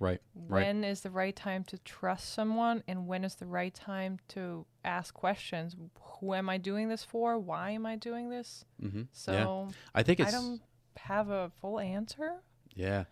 right. 0.00 0.20
Right. 0.34 0.66
When 0.66 0.82
is 0.84 1.02
the 1.02 1.10
right 1.10 1.34
time 1.34 1.62
to 1.64 1.78
trust 1.78 2.34
someone, 2.34 2.82
and 2.88 3.06
when 3.06 3.22
is 3.24 3.36
the 3.36 3.46
right 3.46 3.72
time 3.72 4.18
to 4.28 4.66
ask 4.84 5.14
questions? 5.14 5.76
Who 6.20 6.34
am 6.34 6.48
I 6.48 6.58
doing 6.58 6.88
this 6.88 7.04
for? 7.04 7.38
Why 7.38 7.70
am 7.70 7.86
I 7.86 7.94
doing 7.96 8.28
this? 8.28 8.64
Mm-hmm. 8.82 9.02
So 9.12 9.32
yeah. 9.32 9.74
I 9.94 10.02
think 10.02 10.20
I 10.20 10.30
don't 10.32 10.60
have 10.96 11.28
a 11.30 11.52
full 11.60 11.78
answer 11.78 12.42
yeah. 12.74 13.04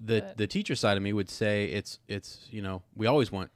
the 0.00 0.20
but- 0.20 0.36
the 0.36 0.46
teacher 0.46 0.74
side 0.74 0.96
of 0.96 1.02
me 1.02 1.12
would 1.12 1.30
say 1.30 1.66
it's 1.66 1.98
it's 2.08 2.46
you 2.50 2.62
know 2.62 2.82
we 2.94 3.06
always 3.06 3.30
want 3.32 3.50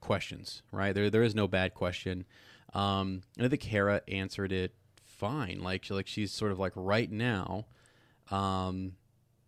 questions 0.00 0.62
right? 0.70 0.92
There 0.94 1.10
there 1.10 1.22
is 1.22 1.34
no 1.34 1.48
bad 1.48 1.74
question. 1.74 2.24
Um 2.74 3.22
and 3.36 3.46
i 3.46 3.48
think 3.48 3.62
Hera 3.62 4.02
answered 4.08 4.52
it 4.52 4.74
fine. 5.04 5.60
Like 5.62 5.84
she, 5.84 5.94
like 5.94 6.06
she's 6.06 6.30
sort 6.32 6.52
of 6.52 6.58
like 6.58 6.72
right 6.76 7.10
now 7.10 7.66
um 8.30 8.92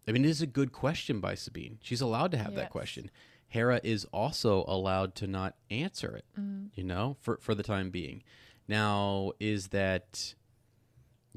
i 0.06 0.12
mean 0.12 0.24
it 0.24 0.28
is 0.30 0.40
a 0.42 0.46
good 0.46 0.72
question 0.72 1.20
by 1.20 1.34
sabine. 1.34 1.78
She's 1.82 2.00
allowed 2.00 2.30
to 2.32 2.38
have 2.38 2.54
that 2.54 2.70
question. 2.70 3.10
Hera 3.48 3.80
is 3.82 4.04
also 4.12 4.64
allowed 4.68 5.14
to 5.16 5.26
not 5.26 5.54
answer 5.70 6.16
it 6.16 6.24
Mhm. 6.38 6.70
you 6.74 6.84
know 6.84 7.16
for 7.20 7.36
for 7.40 7.54
the 7.54 7.62
time 7.62 7.90
being. 7.90 8.22
Now 8.66 9.32
is 9.40 9.68
that 9.68 10.34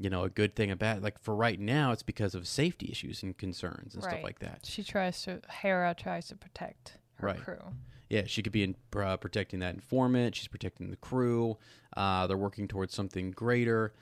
you 0.02 0.10
know 0.10 0.24
a 0.24 0.30
good 0.30 0.56
thing 0.56 0.70
about 0.70 1.00
like 1.02 1.18
for 1.20 1.34
right 1.34 1.60
now 1.60 1.92
it's 1.92 2.02
because 2.02 2.34
of 2.34 2.46
safety 2.48 2.88
issues 2.90 3.22
and 3.22 3.38
concerns 3.38 3.94
and 3.94 4.02
stuff 4.02 4.22
like 4.22 4.40
that 4.40 4.60
She 4.64 4.82
tries 4.82 5.22
to 5.22 5.40
Hera 5.48 5.94
tries 5.94 6.26
to 6.28 6.36
protect 6.36 6.98
her 7.16 7.26
Right. 7.28 7.38
crew. 7.38 7.62
Yeah, 8.10 8.24
she 8.26 8.42
could 8.42 8.52
be 8.52 8.62
in, 8.64 8.74
uh, 8.94 9.16
protecting 9.16 9.60
that 9.60 9.74
informant. 9.74 10.34
She's 10.34 10.48
protecting 10.48 10.90
the 10.90 10.96
crew. 10.96 11.56
Uh, 11.96 12.26
they're 12.26 12.36
working 12.36 12.68
towards 12.68 12.94
something 12.94 13.30
greater. 13.30 13.94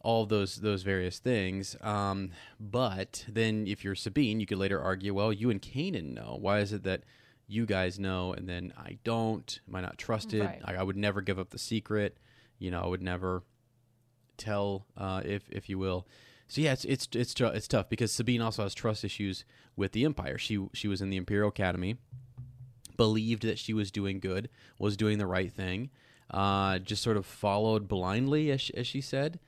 All 0.00 0.26
those 0.26 0.56
those 0.56 0.82
various 0.82 1.18
things. 1.18 1.76
Um, 1.80 2.30
but 2.60 3.24
then, 3.28 3.66
if 3.66 3.82
you're 3.84 3.94
Sabine, 3.96 4.38
you 4.38 4.46
could 4.46 4.58
later 4.58 4.80
argue, 4.80 5.12
well, 5.14 5.32
you 5.32 5.50
and 5.50 5.60
Kanan 5.62 6.12
know. 6.14 6.36
Why 6.40 6.58
is 6.60 6.72
it 6.72 6.82
that 6.84 7.02
you 7.48 7.66
guys 7.66 7.98
know 7.98 8.32
and 8.32 8.48
then 8.48 8.72
I 8.76 8.98
don't? 9.02 9.60
Am 9.68 9.74
I 9.76 9.80
not 9.80 9.98
trusted? 9.98 10.42
Right. 10.42 10.60
I, 10.64 10.74
I 10.76 10.82
would 10.82 10.96
never 10.96 11.20
give 11.20 11.38
up 11.38 11.50
the 11.50 11.58
secret. 11.58 12.18
You 12.58 12.70
know, 12.70 12.80
I 12.82 12.86
would 12.86 13.02
never 13.02 13.42
tell, 14.42 14.86
uh, 14.96 15.22
if 15.24 15.48
if 15.50 15.68
you 15.68 15.78
will. 15.78 16.06
So 16.48 16.60
yeah, 16.60 16.72
it's 16.72 16.84
it's 16.84 17.08
it's 17.12 17.34
tr- 17.34 17.46
it's 17.46 17.68
tough 17.68 17.88
because 17.88 18.12
Sabine 18.12 18.42
also 18.42 18.62
has 18.64 18.74
trust 18.74 19.04
issues 19.04 19.44
with 19.76 19.92
the 19.92 20.04
Empire. 20.04 20.36
She 20.38 20.66
she 20.72 20.88
was 20.88 21.00
in 21.00 21.10
the 21.10 21.16
Imperial 21.16 21.48
Academy 21.48 21.96
believed 22.96 23.42
that 23.42 23.58
she 23.58 23.72
was 23.72 23.90
doing 23.90 24.20
good, 24.20 24.48
was 24.78 24.96
doing 24.96 25.18
the 25.18 25.26
right 25.26 25.50
thing, 25.52 25.90
uh, 26.30 26.78
just 26.78 27.02
sort 27.02 27.16
of 27.16 27.24
followed 27.24 27.88
blindly, 27.88 28.50
as 28.50 28.60
she, 28.60 28.74
as 28.76 28.86
she 28.86 29.00
said, 29.00 29.40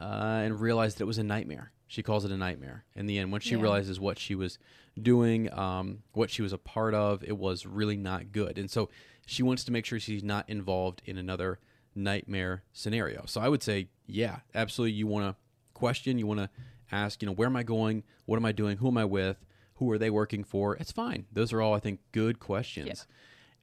uh, 0.00 0.40
and 0.42 0.60
realized 0.60 0.96
that 0.98 1.02
it 1.04 1.06
was 1.06 1.18
a 1.18 1.22
nightmare. 1.22 1.70
She 1.86 2.02
calls 2.02 2.24
it 2.24 2.30
a 2.30 2.36
nightmare. 2.36 2.84
In 2.96 3.06
the 3.06 3.18
end, 3.18 3.30
when 3.30 3.40
she 3.40 3.54
Yeah. 3.54 3.60
realizes 3.62 4.00
what 4.00 4.18
she 4.18 4.34
was 4.34 4.58
doing, 5.00 5.52
um, 5.52 6.02
what 6.12 6.30
she 6.30 6.42
was 6.42 6.52
a 6.52 6.58
part 6.58 6.94
of, 6.94 7.22
it 7.24 7.36
was 7.36 7.66
really 7.66 7.96
not 7.96 8.32
good. 8.32 8.58
And 8.58 8.70
so 8.70 8.88
she 9.26 9.42
wants 9.42 9.64
to 9.64 9.72
make 9.72 9.84
sure 9.84 10.00
she's 10.00 10.24
not 10.24 10.48
involved 10.48 11.02
in 11.04 11.18
another 11.18 11.58
nightmare 11.98 12.62
scenario. 12.72 13.24
So 13.26 13.40
I 13.40 13.48
would 13.48 13.62
say, 13.62 13.88
yeah, 14.06 14.40
absolutely. 14.54 14.96
You 14.96 15.06
want 15.06 15.26
to 15.26 15.36
question, 15.74 16.18
you 16.18 16.26
want 16.26 16.40
to 16.40 16.50
ask, 16.90 17.20
you 17.22 17.26
know, 17.26 17.34
where 17.34 17.46
am 17.46 17.56
I 17.56 17.62
going? 17.62 18.04
What 18.26 18.36
am 18.36 18.44
I 18.44 18.52
doing? 18.52 18.78
Who 18.78 18.88
am 18.88 18.98
I 18.98 19.04
with? 19.04 19.44
Who 19.74 19.90
are 19.90 19.98
they 19.98 20.10
working 20.10 20.44
for? 20.44 20.76
It's 20.76 20.92
fine. 20.92 21.26
Those 21.32 21.52
are 21.52 21.60
all, 21.60 21.74
I 21.74 21.80
think, 21.80 22.00
good 22.12 22.38
questions. 22.40 23.06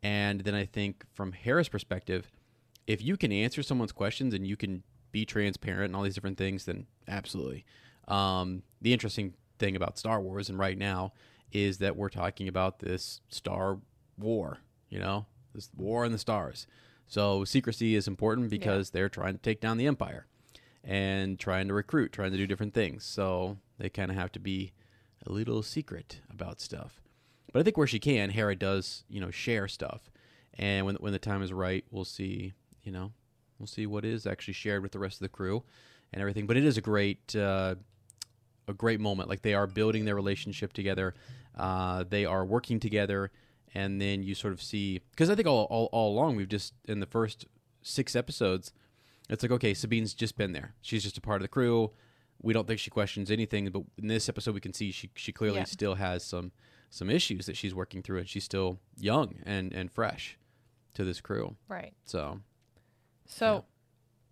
And 0.03 0.41
then 0.41 0.53
I 0.53 0.65
think 0.65 1.03
from 1.13 1.31
Hera's 1.31 1.69
perspective, 1.69 2.31
if 2.85 3.01
you 3.01 3.17
can 3.17 3.31
answer 3.31 3.63
someone's 3.63 3.91
questions 3.91 4.33
and 4.33 4.45
you 4.45 4.55
can 4.55 4.83
be 5.11 5.25
transparent 5.25 5.85
and 5.85 5.95
all 5.95 6.03
these 6.03 6.15
different 6.15 6.37
things, 6.37 6.65
then 6.65 6.85
absolutely. 7.07 7.65
Um, 8.07 8.61
the 8.81 8.93
interesting 8.93 9.33
thing 9.57 9.75
about 9.75 9.97
Star 9.97 10.21
Wars 10.21 10.49
and 10.49 10.59
right 10.59 10.77
now 10.77 11.13
is 11.51 11.79
that 11.79 11.95
we're 11.95 12.09
talking 12.09 12.47
about 12.47 12.79
this 12.79 13.21
Star 13.29 13.79
War, 14.17 14.59
you 14.89 14.99
know, 14.99 15.25
this 15.53 15.69
war 15.75 16.05
in 16.05 16.11
the 16.11 16.17
stars. 16.17 16.67
So 17.07 17.43
secrecy 17.43 17.95
is 17.95 18.07
important 18.07 18.49
because 18.49 18.89
they're 18.89 19.09
trying 19.09 19.33
to 19.33 19.39
take 19.39 19.61
down 19.61 19.77
the 19.77 19.87
Empire 19.87 20.25
and 20.83 21.39
trying 21.39 21.67
to 21.67 21.73
recruit, 21.73 22.11
trying 22.11 22.31
to 22.31 22.37
do 22.37 22.47
different 22.47 22.73
things. 22.73 23.03
So 23.03 23.57
they 23.77 23.89
kind 23.89 24.11
of 24.11 24.17
have 24.17 24.31
to 24.33 24.39
be 24.39 24.73
a 25.25 25.31
little 25.31 25.63
secret 25.63 26.19
about 26.29 26.59
stuff. 26.59 27.01
But 27.51 27.59
I 27.59 27.63
think 27.63 27.77
where 27.77 27.87
she 27.87 27.99
can, 27.99 28.31
Hera 28.31 28.55
does, 28.55 29.03
you 29.07 29.21
know, 29.21 29.31
share 29.31 29.67
stuff. 29.67 30.09
And 30.57 30.85
when 30.85 30.95
when 30.95 31.13
the 31.13 31.19
time 31.19 31.41
is 31.41 31.53
right, 31.53 31.85
we'll 31.91 32.05
see, 32.05 32.53
you 32.83 32.91
know, 32.91 33.11
we'll 33.59 33.67
see 33.67 33.85
what 33.85 34.05
is 34.05 34.25
actually 34.25 34.53
shared 34.53 34.81
with 34.83 34.91
the 34.91 34.99
rest 34.99 35.15
of 35.15 35.21
the 35.21 35.29
crew 35.29 35.63
and 36.13 36.21
everything. 36.21 36.47
But 36.47 36.57
it 36.57 36.65
is 36.65 36.77
a 36.77 36.81
great 36.81 37.35
uh, 37.35 37.75
a 38.67 38.73
great 38.73 38.99
moment. 38.99 39.29
Like 39.29 39.41
they 39.41 39.53
are 39.53 39.67
building 39.67 40.05
their 40.05 40.15
relationship 40.15 40.73
together. 40.73 41.13
Uh, 41.55 42.03
they 42.07 42.25
are 42.25 42.43
working 42.45 42.79
together, 42.79 43.31
and 43.75 43.99
then 44.01 44.23
you 44.23 44.33
sort 44.33 44.53
of 44.53 44.61
see 44.61 45.01
because 45.11 45.29
I 45.29 45.35
think 45.35 45.47
all, 45.47 45.65
all 45.69 45.89
all 45.91 46.11
along 46.13 46.35
we've 46.37 46.47
just 46.49 46.73
in 46.85 46.99
the 47.01 47.05
first 47.05 47.45
six 47.83 48.15
episodes, 48.15 48.71
it's 49.29 49.43
like 49.43 49.51
okay, 49.51 49.73
Sabine's 49.73 50.13
just 50.13 50.37
been 50.37 50.53
there. 50.53 50.73
She's 50.81 51.03
just 51.03 51.17
a 51.17 51.21
part 51.21 51.37
of 51.37 51.41
the 51.43 51.47
crew. 51.49 51.91
We 52.41 52.53
don't 52.53 52.67
think 52.67 52.79
she 52.79 52.89
questions 52.89 53.29
anything, 53.31 53.69
but 53.69 53.83
in 53.97 54.07
this 54.07 54.27
episode 54.29 54.53
we 54.55 54.61
can 54.61 54.73
see 54.73 54.91
she 54.91 55.09
she 55.15 55.31
clearly 55.31 55.59
Yeah. 55.59 55.63
still 55.65 55.95
has 55.95 56.23
some 56.23 56.51
some 56.89 57.09
issues 57.09 57.45
that 57.45 57.57
she's 57.57 57.75
working 57.75 58.01
through, 58.01 58.19
and 58.19 58.29
she's 58.29 58.43
still 58.45 58.79
young 58.97 59.35
and 59.45 59.73
and 59.73 59.91
fresh 59.91 60.37
to 60.93 61.03
this 61.03 61.21
crew. 61.21 61.55
Right. 61.67 61.93
So 62.05 62.39
So 63.25 63.65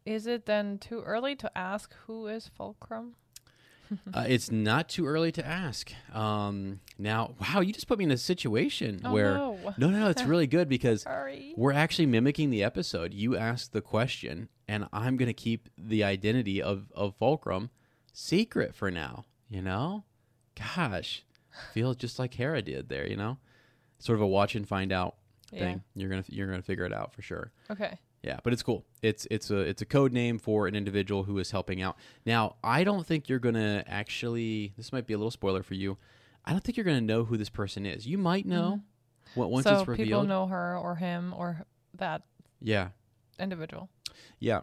is 0.06 0.28
it 0.28 0.46
then 0.46 0.78
too 0.80 1.02
early 1.02 1.36
to 1.38 1.58
ask 1.58 1.94
who 2.08 2.28
is 2.28 2.48
Fulcrum? 2.48 3.16
Uh, 4.14 4.26
it's 4.28 4.52
not 4.52 4.90
too 4.90 5.06
early 5.06 5.32
to 5.34 5.46
ask. 5.46 5.92
Um, 6.14 6.80
now, 6.98 7.36
wow, 7.40 7.62
you 7.62 7.74
just 7.74 7.88
put 7.88 7.98
me 7.98 8.06
in 8.06 8.12
a 8.12 8.18
situation 8.18 9.02
Oh, 9.06 9.14
where 9.14 9.34
no. 9.36 9.58
no, 9.78 9.90
no, 9.90 10.10
it's 10.10 10.24
really 10.24 10.48
good 10.48 10.68
because 10.70 11.06
we're 11.56 11.74
actually 11.74 12.06
mimicking 12.08 12.50
the 12.50 12.64
episode. 12.64 13.14
You 13.14 13.38
asked 13.38 13.74
the 13.74 13.82
question, 13.82 14.50
and 14.68 14.88
I'm 14.92 15.18
gonna 15.18 15.34
keep 15.34 15.70
the 15.78 16.04
identity 16.04 16.62
of 16.62 16.92
of 16.96 17.16
Fulcrum 17.18 17.70
secret 18.14 18.76
for 18.76 18.90
now. 18.92 19.26
You 19.50 19.62
know, 19.62 20.04
gosh, 20.76 21.24
feel 21.74 21.94
just 21.94 22.18
like 22.20 22.34
Hera 22.34 22.62
did 22.62 22.90
there. 22.90 23.08
You 23.08 23.18
know, 23.18 23.38
sort 24.00 24.18
of 24.18 24.22
a 24.22 24.28
watch 24.28 24.56
and 24.56 24.68
find 24.68 24.92
out 24.92 25.16
thing. 25.50 25.84
You're 25.96 26.10
gonna 26.10 26.24
you're 26.28 26.48
gonna 26.48 26.62
figure 26.64 26.86
it 26.86 26.94
out 26.94 27.14
for 27.14 27.22
sure. 27.22 27.52
Okay. 27.70 28.00
Yeah, 28.24 28.40
but 28.44 28.54
it's 28.54 28.64
cool. 28.64 28.86
It's 29.02 29.28
it's 29.30 29.52
a 29.52 29.58
it's 29.58 29.82
a 29.82 29.86
code 29.86 30.14
name 30.14 30.40
for 30.40 30.66
an 30.68 30.76
individual 30.76 31.24
who 31.26 31.38
is 31.40 31.52
helping 31.52 31.82
out. 31.82 31.98
Now, 32.26 32.56
I 32.64 32.84
don't 32.86 33.06
think 33.06 33.28
you're 33.28 33.40
gonna 33.40 33.84
actually. 33.86 34.74
This 34.78 34.94
might 34.94 35.06
be 35.06 35.14
a 35.14 35.18
little 35.18 35.32
spoiler 35.32 35.62
for 35.62 35.74
you. 35.74 35.98
I 36.46 36.52
don't 36.52 36.64
think 36.64 36.78
you're 36.78 36.86
gonna 36.86 37.02
know 37.02 37.26
who 37.26 37.36
this 37.38 37.50
person 37.50 37.86
is. 37.86 38.08
You 38.08 38.18
might 38.18 38.46
know. 38.46 38.82
What 39.36 39.50
once 39.52 39.66
Mm-hmm. 39.66 39.76
so 39.76 39.82
it's 39.82 39.88
revealed. 39.90 40.08
people 40.08 40.24
know 40.24 40.48
her 40.48 40.78
or 40.78 40.96
him 40.96 41.34
or 41.36 41.66
that 41.96 42.22
Yeah, 42.62 42.90
individual. 43.40 43.90
yeah. 44.40 44.62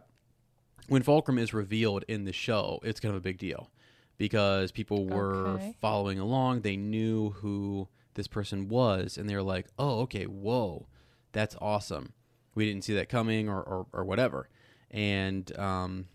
When 0.88 1.02
Fulcrum 1.02 1.38
is 1.38 1.52
revealed 1.52 2.04
in 2.08 2.24
the 2.24 2.32
show, 2.32 2.80
it's 2.82 2.98
kind 2.98 3.12
of 3.14 3.18
a 3.18 3.22
big 3.22 3.36
deal 3.38 3.70
because 4.16 4.72
people 4.72 5.06
were 5.06 5.48
Okay. 5.56 5.76
following 5.80 6.18
along. 6.18 6.62
They 6.62 6.76
knew 6.76 7.30
who 7.30 7.88
this 8.14 8.26
person 8.26 8.68
was, 8.68 9.16
and 9.18 9.28
they 9.28 9.34
were 9.36 9.42
like, 9.42 9.66
"Oh, 9.78 10.00
okay, 10.00 10.24
whoa, 10.24 10.86
that's 11.32 11.56
awesome." 11.60 12.14
We 12.60 12.66
didn't 12.66 12.84
see 12.84 12.92
that 12.96 13.08
coming, 13.08 13.48
or 13.48 13.62
or, 13.62 13.86
or 13.94 14.04
whatever. 14.04 14.46
And 14.90 15.50
um, 15.58 16.08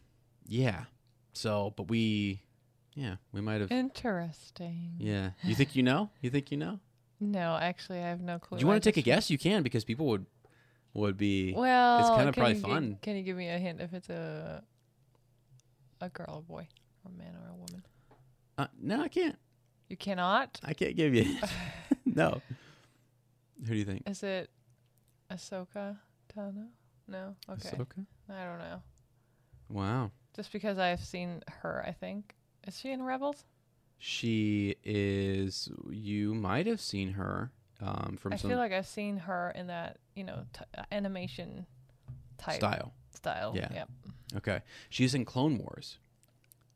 yeah, 0.47 0.83
So, 1.33 1.73
but 1.75 1.87
we, 1.87 2.41
yeah, 2.93 3.15
we 3.31 3.41
might 3.41 3.61
have. 3.61 3.71
Interesting. 3.71 4.91
Yeah. 4.99 5.31
You 5.43 5.55
think 5.55 5.75
you 5.75 5.81
know? 5.81 6.11
You 6.21 6.29
think 6.29 6.51
you 6.51 6.57
know? 6.57 6.79
No, 7.19 7.57
actually, 7.59 7.97
I 7.97 8.09
have 8.09 8.21
no 8.21 8.37
clue. 8.37 8.59
Do 8.59 8.61
you 8.61 8.67
want 8.67 8.83
to 8.83 8.87
take 8.87 8.97
a 8.97 9.01
guess? 9.01 9.31
You 9.31 9.39
can 9.39 9.63
because 9.63 9.83
people 9.83 10.05
would 10.05 10.27
would 10.93 11.17
be. 11.17 11.51
Well, 11.57 11.99
It's 11.99 12.09
kinda 12.15 12.31
probably 12.31 12.53
you 12.57 12.61
gi- 12.61 12.69
fun. 12.69 12.97
can 13.01 13.15
you 13.15 13.23
give 13.23 13.37
me 13.37 13.49
a 13.49 13.57
hint 13.57 13.81
if 13.81 13.91
it's 13.95 14.09
a 14.09 14.61
a 15.99 16.09
girl, 16.09 16.35
or 16.35 16.41
boy, 16.43 16.67
or 17.03 17.11
a 17.11 17.17
man, 17.17 17.33
or 17.41 17.49
a 17.49 17.55
woman? 17.55 17.83
Uh, 18.59 18.67
no, 18.79 19.01
I 19.01 19.07
can't. 19.07 19.39
You 19.89 19.97
cannot. 19.97 20.59
I 20.63 20.73
can't 20.75 20.95
give 20.95 21.15
you. 21.15 21.37
no. 22.05 22.39
Who 23.61 23.71
do 23.73 23.75
you 23.75 23.85
think? 23.85 24.03
Is 24.07 24.21
it 24.21 24.51
Ahsoka 25.31 25.97
Tano? 26.37 26.67
No. 27.07 27.35
Okay. 27.49 27.69
Ahsoka? 27.69 28.05
I 28.29 28.43
don't 28.45 28.59
know. 28.59 28.81
Wow. 29.69 30.11
Just 30.35 30.51
because 30.51 30.77
I've 30.77 30.99
seen 31.03 31.41
her, 31.61 31.83
I 31.87 31.91
think. 31.91 32.35
Is 32.67 32.79
she 32.79 32.91
in 32.91 33.01
Rebels? 33.03 33.45
She 33.99 34.75
is. 34.83 35.69
You 35.89 36.33
might 36.35 36.67
have 36.67 36.81
seen 36.81 37.13
her 37.13 37.51
um, 37.81 38.17
from 38.19 38.33
I 38.33 38.37
feel 38.37 38.57
like 38.57 38.71
I've 38.73 38.87
seen 38.87 39.17
her 39.17 39.51
in 39.55 39.67
that, 39.67 39.97
you 40.15 40.23
know, 40.23 40.43
t- 40.53 40.61
uh, 40.77 40.83
animation 40.91 41.65
type 42.37 42.55
style. 42.55 42.93
style. 43.13 43.53
Yeah. 43.55 43.69
Yep. 43.73 43.89
Okay. 44.37 44.61
She's 44.89 45.15
in 45.15 45.25
Clone 45.25 45.57
Wars. 45.57 45.97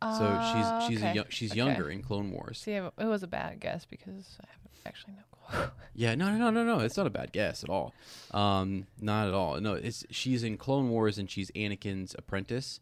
So 0.02 0.08
Ah, 0.40 0.80
she's 0.80 0.88
she's 0.88 1.04
okay. 1.04 1.12
a 1.12 1.16
yo- 1.16 1.26
she's 1.30 1.52
Okay. 1.52 1.58
younger 1.58 1.90
in 1.90 2.02
Clone 2.02 2.32
Wars. 2.32 2.60
See, 2.60 2.72
it 2.72 2.94
was 2.98 3.22
a 3.22 3.28
bad 3.28 3.60
guess 3.60 3.84
because 3.86 4.38
I 4.42 4.48
have 4.48 4.60
actually 4.86 5.14
no 5.14 5.24
clue. 5.29 5.29
Yeah, 5.96 6.16
no, 6.16 6.32
no, 6.32 6.38
no, 6.38 6.50
no, 6.50 6.64
no. 6.64 6.80
It's 6.80 6.96
not 6.96 7.08
a 7.08 7.10
bad 7.10 7.34
guess 7.34 7.62
at 7.62 7.70
all. 7.70 7.94
Um, 8.32 8.88
not 9.02 9.28
at 9.28 9.34
all. 9.34 9.60
No, 9.60 9.74
it's 9.74 10.06
she's 10.10 10.46
in 10.46 10.56
Clone 10.56 10.90
Wars 10.90 11.18
and 11.18 11.30
she's 11.30 11.52
Anakin's 11.52 12.16
apprentice, 12.18 12.80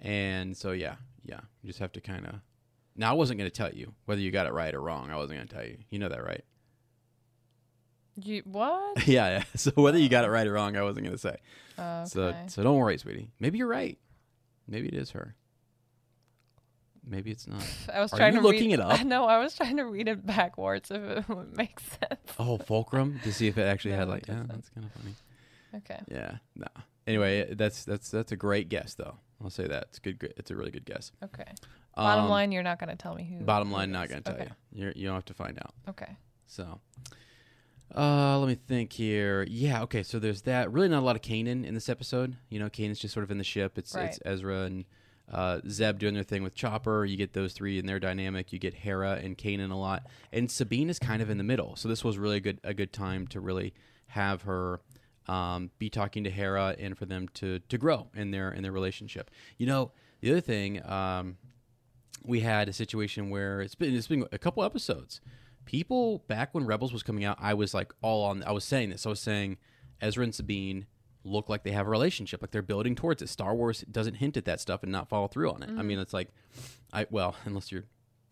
and 0.00 0.56
so 0.56 0.72
yeah, 0.72 0.96
yeah. 1.24 1.42
You 1.62 1.68
just 1.68 1.78
have 1.78 1.92
to 1.92 2.00
kind 2.00 2.26
of. 2.26 2.40
Now 2.96 3.10
I 3.10 3.12
wasn't 3.12 3.38
going 3.38 3.48
to 3.48 3.56
tell 3.56 3.72
you 3.72 3.94
whether 4.06 4.20
you 4.20 4.32
got 4.32 4.46
it 4.48 4.52
right 4.52 4.74
or 4.74 4.80
wrong. 4.80 5.10
I 5.12 5.16
wasn't 5.16 5.38
going 5.38 5.46
to 5.48 5.54
tell 5.54 5.64
you. 5.64 5.78
You 5.90 6.00
know 6.00 6.08
that, 6.08 6.24
right? 6.24 6.42
you 8.16 8.42
what? 8.46 9.06
yeah, 9.06 9.28
yeah. 9.28 9.44
So 9.56 9.70
whether 9.76 9.98
you 9.98 10.08
got 10.08 10.24
it 10.24 10.30
right 10.30 10.46
or 10.46 10.52
wrong, 10.52 10.76
I 10.76 10.82
wasn't 10.82 11.04
going 11.06 11.16
to 11.16 11.22
say. 11.22 11.36
Okay. 11.78 12.04
So 12.06 12.34
so 12.48 12.62
don't 12.62 12.78
worry, 12.78 12.98
sweetie. 12.98 13.30
Maybe 13.38 13.58
you're 13.58 13.68
right. 13.68 13.98
Maybe 14.66 14.88
it 14.88 14.94
is 14.94 15.10
her. 15.10 15.36
Maybe 17.06 17.30
it's 17.30 17.46
not. 17.46 17.62
I 17.94 18.00
was 18.00 18.12
Are 18.12 18.16
trying 18.16 18.34
you 18.34 18.40
to 18.40 18.46
looking 18.46 18.70
read, 18.70 18.80
it 18.80 18.80
up? 18.80 19.02
No, 19.04 19.26
I 19.26 19.38
was 19.38 19.54
trying 19.54 19.76
to 19.76 19.84
read 19.84 20.08
it 20.08 20.26
backwards 20.26 20.90
if 20.90 21.00
it 21.00 21.28
would 21.34 21.56
make 21.56 21.78
sense. 21.80 22.20
Oh, 22.38 22.58
Fulcrum 22.58 23.20
to 23.22 23.32
see 23.32 23.46
if 23.46 23.56
it 23.58 23.62
actually 23.62 23.94
had 23.94 24.08
like. 24.08 24.26
Yeah, 24.26 24.42
that's 24.46 24.68
kind 24.70 24.86
of 24.86 24.92
funny. 24.92 25.14
Okay. 25.76 26.00
Yeah, 26.08 26.38
no. 26.56 26.66
Anyway, 27.06 27.54
that's 27.54 27.84
that's 27.84 28.10
that's 28.10 28.32
a 28.32 28.36
great 28.36 28.68
guess 28.68 28.94
though. 28.94 29.16
I'll 29.42 29.50
say 29.50 29.66
that 29.68 29.84
it's 29.90 29.98
good. 30.00 30.18
good- 30.18 30.34
It's 30.36 30.50
a 30.50 30.56
really 30.56 30.70
good 30.70 30.84
guess. 30.84 31.12
Okay. 31.22 31.44
Bottom 31.94 32.24
Um, 32.24 32.30
line, 32.30 32.52
you're 32.52 32.62
not 32.62 32.78
going 32.78 32.90
to 32.90 32.96
tell 32.96 33.14
me 33.14 33.24
who. 33.24 33.44
Bottom 33.44 33.70
line, 33.70 33.90
it 33.90 33.92
not 33.92 34.08
going 34.08 34.22
to 34.22 34.30
tell 34.32 34.40
okay. 34.40 34.50
you. 34.72 34.82
You're, 34.82 34.92
you 34.96 35.06
don't 35.06 35.14
have 35.14 35.24
to 35.26 35.34
find 35.34 35.58
out. 35.58 35.72
Okay. 35.88 36.16
So, 36.46 36.80
uh, 37.96 38.38
let 38.38 38.48
me 38.48 38.54
think 38.54 38.92
here. 38.92 39.44
Yeah, 39.48 39.82
okay. 39.82 40.02
So 40.02 40.18
there's 40.18 40.42
that. 40.42 40.72
Really, 40.72 40.88
not 40.88 41.00
a 41.00 41.06
lot 41.06 41.16
of 41.16 41.22
Kanan 41.22 41.64
in 41.64 41.74
this 41.74 41.88
episode. 41.88 42.36
You 42.50 42.58
know, 42.58 42.68
Kanan's 42.68 42.98
just 42.98 43.14
sort 43.14 43.24
of 43.24 43.30
in 43.30 43.38
the 43.38 43.44
ship. 43.44 43.78
It's 43.78 43.94
it's 43.94 44.18
Ezra 44.24 44.62
and 44.62 44.84
uh, 45.32 45.60
Zeb 45.68 45.98
doing 45.98 46.14
their 46.14 46.22
thing 46.22 46.42
with 46.42 46.54
Chopper. 46.54 47.04
You 47.04 47.16
get 47.16 47.32
those 47.32 47.52
three 47.52 47.78
in 47.78 47.86
their 47.86 47.98
dynamic. 47.98 48.52
You 48.52 48.58
get 48.58 48.74
Hera 48.74 49.20
and 49.22 49.36
Kanan 49.36 49.70
a 49.70 49.76
lot, 49.76 50.06
and 50.32 50.50
Sabine 50.50 50.90
is 50.90 50.98
kind 50.98 51.20
of 51.22 51.30
in 51.30 51.38
the 51.38 51.44
middle. 51.44 51.76
So 51.76 51.88
this 51.88 52.04
was 52.04 52.18
really 52.18 52.36
a 52.36 52.40
good 52.40 52.60
a 52.64 52.74
good 52.74 52.92
time 52.92 53.26
to 53.28 53.40
really 53.40 53.74
have 54.08 54.42
her. 54.42 54.80
Um, 55.28 55.72
be 55.80 55.90
talking 55.90 56.22
to 56.22 56.30
Hera 56.30 56.76
and 56.78 56.96
for 56.96 57.04
them 57.04 57.26
to 57.34 57.58
to 57.58 57.78
grow 57.78 58.06
in 58.14 58.30
their 58.30 58.52
in 58.52 58.62
their 58.62 58.70
relationship. 58.70 59.28
You 59.58 59.66
know, 59.66 59.90
the 60.20 60.30
other 60.30 60.40
thing, 60.40 60.88
um, 60.88 61.36
we 62.22 62.40
had 62.40 62.68
a 62.68 62.72
situation 62.72 63.28
where 63.28 63.60
it's 63.60 63.74
been 63.74 63.92
it's 63.94 64.06
been 64.06 64.26
a 64.30 64.38
couple 64.38 64.62
episodes. 64.62 65.20
People 65.64 66.22
back 66.28 66.54
when 66.54 66.64
Rebels 66.64 66.92
was 66.92 67.02
coming 67.02 67.24
out, 67.24 67.38
I 67.40 67.54
was 67.54 67.74
like 67.74 67.92
all 68.02 68.24
on. 68.24 68.44
I 68.44 68.52
was 68.52 68.64
saying 68.64 68.90
this. 68.90 69.04
I 69.04 69.08
was 69.08 69.18
saying 69.18 69.56
Ezra 70.00 70.22
and 70.22 70.34
Sabine 70.34 70.86
look 71.26 71.48
like 71.48 71.62
they 71.64 71.72
have 71.72 71.86
a 71.86 71.90
relationship, 71.90 72.42
like 72.42 72.50
they're 72.50 72.62
building 72.62 72.94
towards 72.94 73.20
it. 73.22 73.28
Star 73.28 73.54
Wars 73.54 73.84
doesn't 73.90 74.14
hint 74.14 74.36
at 74.36 74.44
that 74.44 74.60
stuff 74.60 74.82
and 74.82 74.92
not 74.92 75.08
follow 75.08 75.28
through 75.28 75.50
on 75.50 75.62
it. 75.62 75.70
I 75.76 75.82
mean, 75.82 75.98
it's 75.98 76.12
like, 76.14 76.28
I 76.92 77.06
well, 77.10 77.36
unless 77.44 77.70
you're 77.72 77.84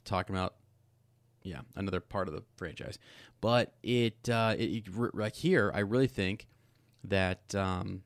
talking 0.04 0.34
about 0.34 0.54
yeah 1.42 1.60
another 1.76 2.00
part 2.00 2.28
of 2.28 2.34
the 2.34 2.42
franchise, 2.56 2.98
but 3.40 3.74
it 3.82 4.28
uh, 4.28 4.54
it, 4.58 4.88
it 4.88 5.14
like 5.14 5.34
here, 5.36 5.70
I 5.74 5.80
really 5.80 6.06
think 6.08 6.46
that 7.04 7.54
um, 7.54 8.02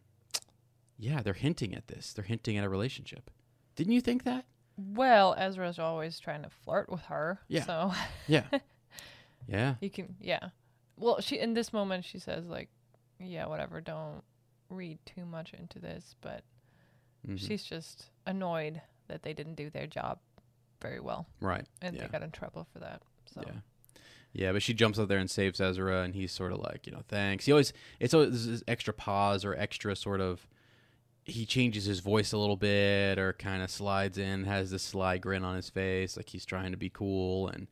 yeah, 0.99 1.23
they're 1.23 1.35
hinting 1.35 1.75
at 1.75 1.89
this. 1.89 2.13
They're 2.13 2.25
hinting 2.25 2.57
at 2.57 2.65
a 2.65 2.69
relationship. 2.69 3.31
Didn't 3.77 3.93
you 3.93 4.01
think 4.01 4.25
that? 4.25 4.45
Well, 4.77 5.35
Ezra's 5.39 5.79
always 5.79 6.19
trying 6.19 6.43
to 6.43 6.51
flirt 6.51 6.91
with 6.91 7.03
her. 7.03 7.41
Yeah. 7.49 7.65
So 7.65 7.93
Yeah. 8.29 8.45
yeah. 9.47 9.75
you 9.81 9.91
can, 9.91 10.17
yeah. 10.21 10.51
Well, 10.97 11.21
she 11.21 11.39
in 11.39 11.55
this 11.55 11.73
moment 11.73 12.05
she 12.05 12.19
says 12.19 12.47
like, 12.47 12.69
yeah, 13.21 13.47
whatever. 13.47 13.81
Don't 13.81 14.23
read 14.71 14.99
too 15.07 15.25
much 15.25 15.53
into 15.55 15.79
this, 15.79 16.15
but 16.21 16.45
Mhm. 17.27 17.39
she's 17.39 17.65
just 17.65 18.11
annoyed 18.27 18.81
that 19.09 19.23
they 19.23 19.33
didn't 19.33 19.55
do 19.55 19.71
their 19.71 19.87
job 19.87 20.19
very 20.81 21.01
well, 21.01 21.27
right. 21.41 21.67
and 21.83 21.97
yeah. 21.97 22.03
they 22.03 22.09
got 22.09 22.23
in 22.23 22.31
trouble 22.31 22.67
for 22.73 22.79
that. 22.79 23.03
So 23.27 23.43
Yeah. 23.47 23.61
Yeah, 24.35 24.53
but 24.53 24.63
she 24.63 24.75
jumps 24.75 24.99
out 24.99 25.09
there 25.09 25.19
and 25.19 25.31
saves 25.31 25.59
Ezra, 25.61 26.03
and 26.03 26.15
he's 26.15 26.31
sort 26.33 26.53
of 26.53 26.59
like, 26.61 26.87
you 26.87 26.93
know, 26.93 27.03
thanks. 27.09 27.47
He 27.47 27.53
always, 27.53 27.73
it's 27.99 28.13
always 28.13 28.47
this 28.47 28.63
extra 28.69 28.93
pause 28.93 29.45
or 29.45 29.55
extra 29.57 29.97
sort 29.97 30.21
of, 30.21 30.47
he 31.25 31.45
changes 31.47 31.87
his 31.87 32.01
voice 32.01 32.33
a 32.33 32.39
little 32.39 32.57
bit 32.57 33.19
or 33.19 33.33
kind 33.33 33.63
of 33.63 33.71
slides 33.71 34.19
in, 34.19 34.45
has 34.45 34.71
this 34.71 34.83
sly 34.83 35.17
grin 35.19 35.45
on 35.45 35.57
his 35.57 35.71
face, 35.71 36.17
like 36.17 36.29
he's 36.29 36.45
trying 36.45 36.71
to 36.73 36.77
be 36.77 36.91
cool 36.91 37.49
and 37.49 37.69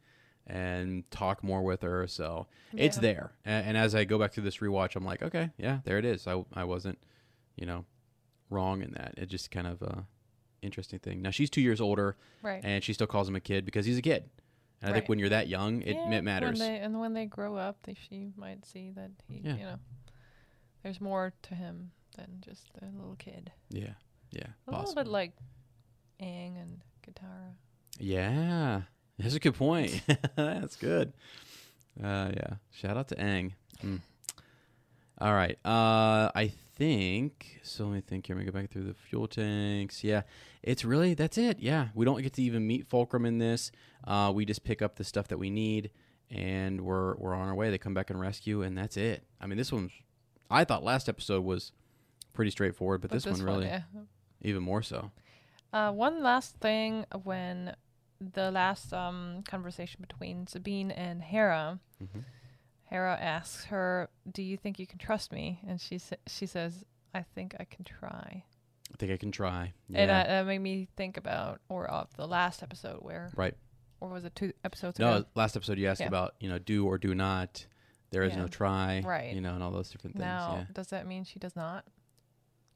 and 0.47 1.09
talk 1.11 1.43
more 1.43 1.63
with 1.63 1.83
her. 1.83 2.07
So 2.07 2.47
it's 2.73 2.99
there. 2.99 3.33
And, 3.45 3.69
and 3.69 3.77
as 3.77 3.95
I 3.95 4.05
go 4.05 4.19
back 4.19 4.33
through 4.33 4.45
this 4.45 4.59
rewatch, 4.59 4.97
I'm 4.97 5.05
like, 5.05 5.23
okay, 5.23 5.51
yeah, 5.59 5.81
there 5.85 5.99
it 5.99 6.05
is. 6.05 6.27
I, 6.27 6.45
I 6.55 6.65
wasn't, 6.65 6.99
you 7.57 7.67
know, 7.67 7.85
wrong 8.51 8.83
in 8.83 8.93
that. 8.93 9.15
It 9.17 9.27
just 9.27 9.51
kind 9.51 9.67
of 9.67 9.83
uh, 9.83 10.03
interesting 10.63 10.99
thing. 10.99 11.23
Now 11.23 11.31
she's 11.31 11.51
two 11.51 11.61
years 11.61 11.81
older, 11.81 12.17
right. 12.43 12.61
and 12.65 12.83
she 12.83 12.93
still 12.93 13.07
calls 13.07 13.29
him 13.29 13.37
a 13.37 13.41
kid 13.41 13.65
because 13.65 13.87
he's 13.87 13.99
a 13.99 14.03
kid. 14.03 14.29
And 14.83 14.91
I 14.91 14.95
think 14.95 15.09
when 15.09 15.19
you're 15.19 15.31
that 15.31 15.49
young, 15.49 15.81
it, 15.83 15.97
Yeah, 15.97 16.11
it 16.11 16.23
matters. 16.23 16.61
When 16.61 16.69
they, 16.69 16.79
and 16.79 17.01
when 17.01 17.15
they 17.15 17.25
grow 17.25 17.57
up, 17.57 17.79
they, 17.85 17.95
she 18.09 18.29
might 18.37 18.65
see 18.67 18.91
that 18.95 19.11
he, 19.27 19.41
Yeah. 19.43 19.57
you 19.57 19.63
know, 19.65 19.79
there's 20.83 21.01
more 21.01 21.33
to 21.43 21.55
him 21.55 21.93
than 22.17 22.39
just 22.41 22.71
a 22.83 22.85
little 22.85 23.17
kid. 23.19 23.51
Yeah, 23.71 23.95
yeah, 24.31 24.49
A 24.69 24.79
little 24.79 24.95
bit 24.95 25.09
like 25.09 25.33
Aang 26.21 26.61
and 26.61 26.83
Katara. 27.03 27.55
Yeah, 27.99 28.83
that's 29.19 29.35
a 29.35 29.41
good 29.41 29.55
point. 29.55 30.03
that's 30.37 30.77
good. 30.77 31.13
Uh, 32.03 32.31
yeah, 32.35 32.55
shout 32.73 32.97
out 32.97 33.09
to 33.09 33.17
Aang. 33.17 33.53
Mm. 33.83 34.01
All 35.19 35.33
right, 35.33 35.59
uh, 35.65 36.31
I 36.35 36.53
think 36.75 37.61
so. 37.63 37.87
Let 37.87 37.95
me 37.95 38.01
think 38.03 38.27
here. 38.27 38.37
Let 38.37 38.45
me 38.45 38.51
go 38.51 38.59
back 38.59 38.71
through 38.71 38.85
the 38.85 38.95
fuel 38.95 39.27
tanks. 39.27 40.05
Yeah, 40.05 40.23
it's 40.63 40.85
really 40.85 41.15
that's 41.15 41.39
it. 41.39 41.59
Yeah, 41.61 41.89
we 41.95 42.05
don't 42.05 42.21
get 42.23 42.35
to 42.35 42.43
even 42.43 42.67
meet 42.67 42.87
Fulcrum 42.87 43.25
in 43.25 43.39
this. 43.39 43.73
Uh, 44.05 44.31
we 44.35 44.45
just 44.45 44.63
pick 44.63 44.83
up 44.83 44.97
the 44.97 45.05
stuff 45.05 45.29
that 45.29 45.39
we 45.39 45.49
need, 45.49 45.91
and 46.31 46.83
we're 46.83 47.15
we're 47.17 47.35
on 47.35 47.49
our 47.49 47.55
way. 47.55 47.71
They 47.71 47.79
come 47.79 47.95
back 47.95 48.11
and 48.11 48.21
rescue, 48.21 48.63
and 48.63 48.77
that's 48.77 48.97
it. 48.97 49.25
I 49.41 49.47
mean, 49.47 49.57
this 49.57 49.73
one's. 49.73 49.93
I 50.51 50.65
thought 50.65 50.85
last 50.85 51.09
episode 51.09 51.45
was 51.45 51.73
pretty 52.35 52.51
straightforward, 52.51 53.01
but, 53.01 53.11
this, 53.11 53.27
one 53.27 53.43
really 53.43 53.67
yeah. 53.67 53.83
even 54.43 54.63
more 54.63 54.83
so. 54.83 55.11
Uh, 55.73 55.91
one 55.91 56.23
last 56.23 56.57
thing 56.57 57.05
when 57.25 57.75
the 58.21 58.51
last 58.51 58.93
um, 58.93 59.43
conversation 59.45 60.01
between 60.01 60.47
Sabine 60.47 60.91
and 60.91 61.23
Hera, 61.23 61.79
Mhm. 62.03 62.25
Hera 62.85 63.17
asks 63.17 63.65
her, 63.67 64.09
"Do 64.31 64.43
you 64.43 64.57
think 64.57 64.79
you 64.79 64.87
can 64.87 64.99
trust 64.99 65.33
me?" 65.33 65.61
And 65.67 65.81
she 65.81 65.99
sa- 65.99 66.17
she 66.27 66.47
says, 66.47 66.85
"I 67.15 67.23
think 67.23 67.55
I 67.59 67.65
can 67.65 67.85
try." 67.85 68.45
I 68.93 68.97
think 68.99 69.11
I 69.13 69.17
can 69.17 69.33
try. 69.33 69.73
And 69.89 70.09
Yeah. 70.09 70.21
uh, 70.21 70.25
that 70.27 70.47
made 70.47 70.61
me 70.61 70.87
think 70.97 71.17
about 71.17 71.61
or 71.69 71.87
of 71.91 72.15
the 72.17 72.27
last 72.29 72.63
episode 72.63 73.03
where, 73.03 73.33
Right. 73.35 73.57
or 74.01 74.09
was 74.11 74.25
it 74.25 74.37
two 74.37 74.53
episodes 74.63 74.99
No, 75.01 75.17
ago? 75.17 75.29
last 75.35 75.57
episode 75.57 75.79
you 75.79 75.89
asked 75.89 76.01
Yeah. 76.01 76.07
about 76.07 76.37
you 76.39 76.49
know 76.49 76.59
do 76.61 76.87
or 76.87 76.97
do 76.97 77.13
not. 77.15 77.67
There 78.11 78.23
is 78.23 78.35
Yeah. 78.35 78.43
no 78.43 78.49
try. 78.49 79.01
Right. 79.01 79.35
You 79.35 79.41
know, 79.41 79.55
and 79.55 79.63
all 79.65 79.73
those 79.73 79.91
different 79.91 80.15
things. 80.15 80.25
Now, 80.25 80.59
yeah. 80.59 80.67
does 80.73 80.89
that 80.89 81.07
mean 81.07 81.25
she 81.25 81.41
does 81.41 81.57
not? 81.57 81.85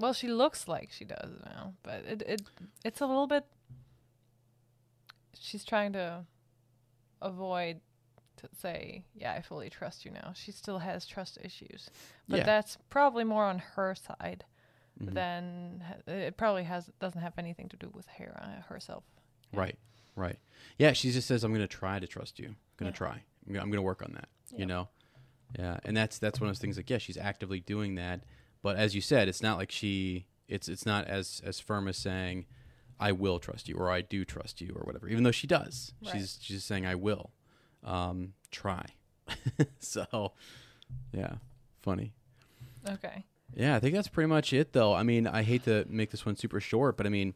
Well, 0.01 0.13
she 0.13 0.27
looks 0.29 0.67
like 0.67 0.91
she 0.91 1.05
does 1.05 1.41
now, 1.45 1.75
but 1.85 2.05
it 2.05 2.23
it 2.23 2.43
it's 2.85 3.01
a 3.01 3.07
little 3.07 3.29
bit. 3.29 3.47
She's 5.39 5.65
trying 5.65 5.93
to 5.95 6.25
avoid 7.23 7.81
to 8.37 8.49
say, 8.57 9.05
"Yeah, 9.15 9.33
I 9.35 9.43
fully 9.43 9.69
trust 9.71 10.05
you 10.05 10.11
now." 10.11 10.33
She 10.35 10.53
still 10.53 10.79
has 10.79 11.07
trust 11.07 11.39
issues, 11.43 11.91
but 12.29 12.39
Yeah. 12.39 12.45
that's 12.47 12.79
probably 12.89 13.25
more 13.25 13.45
on 13.45 13.59
her 13.59 13.95
side 13.95 14.45
Mhm. 15.01 15.15
than 15.15 16.03
it 16.07 16.37
probably 16.37 16.65
has 16.65 16.91
doesn't 17.01 17.21
have 17.21 17.39
anything 17.39 17.69
to 17.71 17.77
do 17.77 17.91
with 17.91 18.07
Hera 18.09 18.65
herself. 18.69 19.05
yeah. 19.53 19.61
Right. 19.61 19.79
Right. 20.17 20.39
Yeah. 20.79 20.93
She 20.93 21.11
just 21.13 21.27
says, 21.29 21.43
"I'm 21.45 21.51
going 21.53 21.61
to 21.63 21.67
try 21.69 21.99
to 21.99 22.07
trust 22.07 22.39
you. 22.39 22.49
I'm 22.49 22.57
going 22.77 22.93
to 22.93 22.95
Yeah. 22.95 23.09
try. 23.13 23.25
I'm 23.47 23.53
going 23.55 23.73
to 23.73 23.83
work 23.83 24.03
on 24.03 24.13
that." 24.13 24.29
You 24.57 24.67
know. 24.67 24.89
Yeah, 25.59 25.81
and 25.85 25.97
that's 25.97 26.19
that's 26.19 26.41
one 26.41 26.49
of 26.49 26.55
those 26.55 26.61
things. 26.61 26.77
Like, 26.77 26.89
yeah, 26.91 26.99
she's 26.99 27.17
actively 27.17 27.59
doing 27.61 27.97
that, 27.97 28.23
but 28.63 28.77
as 28.77 28.95
you 28.95 29.01
said, 29.01 29.29
it's 29.29 29.43
not 29.43 29.59
like 29.59 29.71
she. 29.73 30.27
It's 30.49 30.69
it's 30.69 30.87
not 30.87 31.07
as 31.07 31.41
as 31.45 31.59
firm 31.61 31.89
as 31.89 31.97
saying, 31.97 32.47
I 33.01 33.13
will 33.13 33.39
trust 33.39 33.69
you 33.69 33.77
or 33.77 33.91
I 33.91 34.03
do 34.03 34.25
trust 34.25 34.61
you 34.61 34.73
or 34.77 34.83
whatever. 34.85 35.09
Even 35.09 35.25
though 35.25 35.31
she 35.31 35.47
does, 35.47 35.93
Right. 36.05 36.13
she's 36.13 36.39
she's 36.41 36.59
just 36.59 36.69
saying 36.69 36.87
I 36.87 36.95
will 36.95 37.31
um, 37.83 38.35
try. 38.51 38.85
so 39.79 40.33
yeah, 41.13 41.35
funny. 41.83 42.13
Okay. 42.89 43.25
Yeah, 43.55 43.75
I 43.75 43.81
think 43.81 43.95
that's 43.95 44.09
pretty 44.09 44.29
much 44.29 44.53
it, 44.53 44.73
though. 44.73 44.95
I 44.95 45.03
mean, 45.03 45.27
I 45.27 45.43
hate 45.43 45.65
to 45.65 45.85
make 45.89 46.11
this 46.11 46.25
one 46.25 46.37
super 46.37 46.61
short, 46.61 46.97
but 46.97 47.07
I 47.07 47.09
mean, 47.09 47.35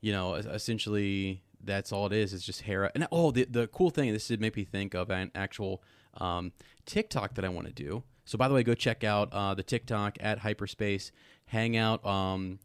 you 0.00 0.12
know, 0.12 0.34
essentially 0.34 1.42
that's 1.62 1.92
all 1.92 2.06
it 2.06 2.12
is. 2.12 2.32
It's 2.32 2.44
just 2.44 2.62
Hera. 2.62 2.90
And 2.94 3.06
oh, 3.10 3.30
the 3.30 3.44
the 3.44 3.66
cool 3.68 3.90
thing. 3.90 4.12
This 4.12 4.28
did 4.28 4.40
make 4.40 4.56
me 4.56 4.64
think 4.64 4.94
of 4.94 5.10
an 5.10 5.30
actual 5.34 5.82
um, 6.14 6.52
TikTok 6.86 7.34
that 7.34 7.44
I 7.44 7.48
want 7.48 7.66
to 7.66 7.72
do. 7.72 8.02
So 8.24 8.38
by 8.38 8.48
the 8.48 8.54
way, 8.54 8.62
go 8.62 8.74
check 8.74 9.02
out 9.02 9.32
uh, 9.32 9.54
the 9.54 9.62
TikTok 9.62 10.16
at 10.20 10.38
Hyperspace 10.38 11.10
Hangout. 11.46 12.04
Um, 12.06 12.60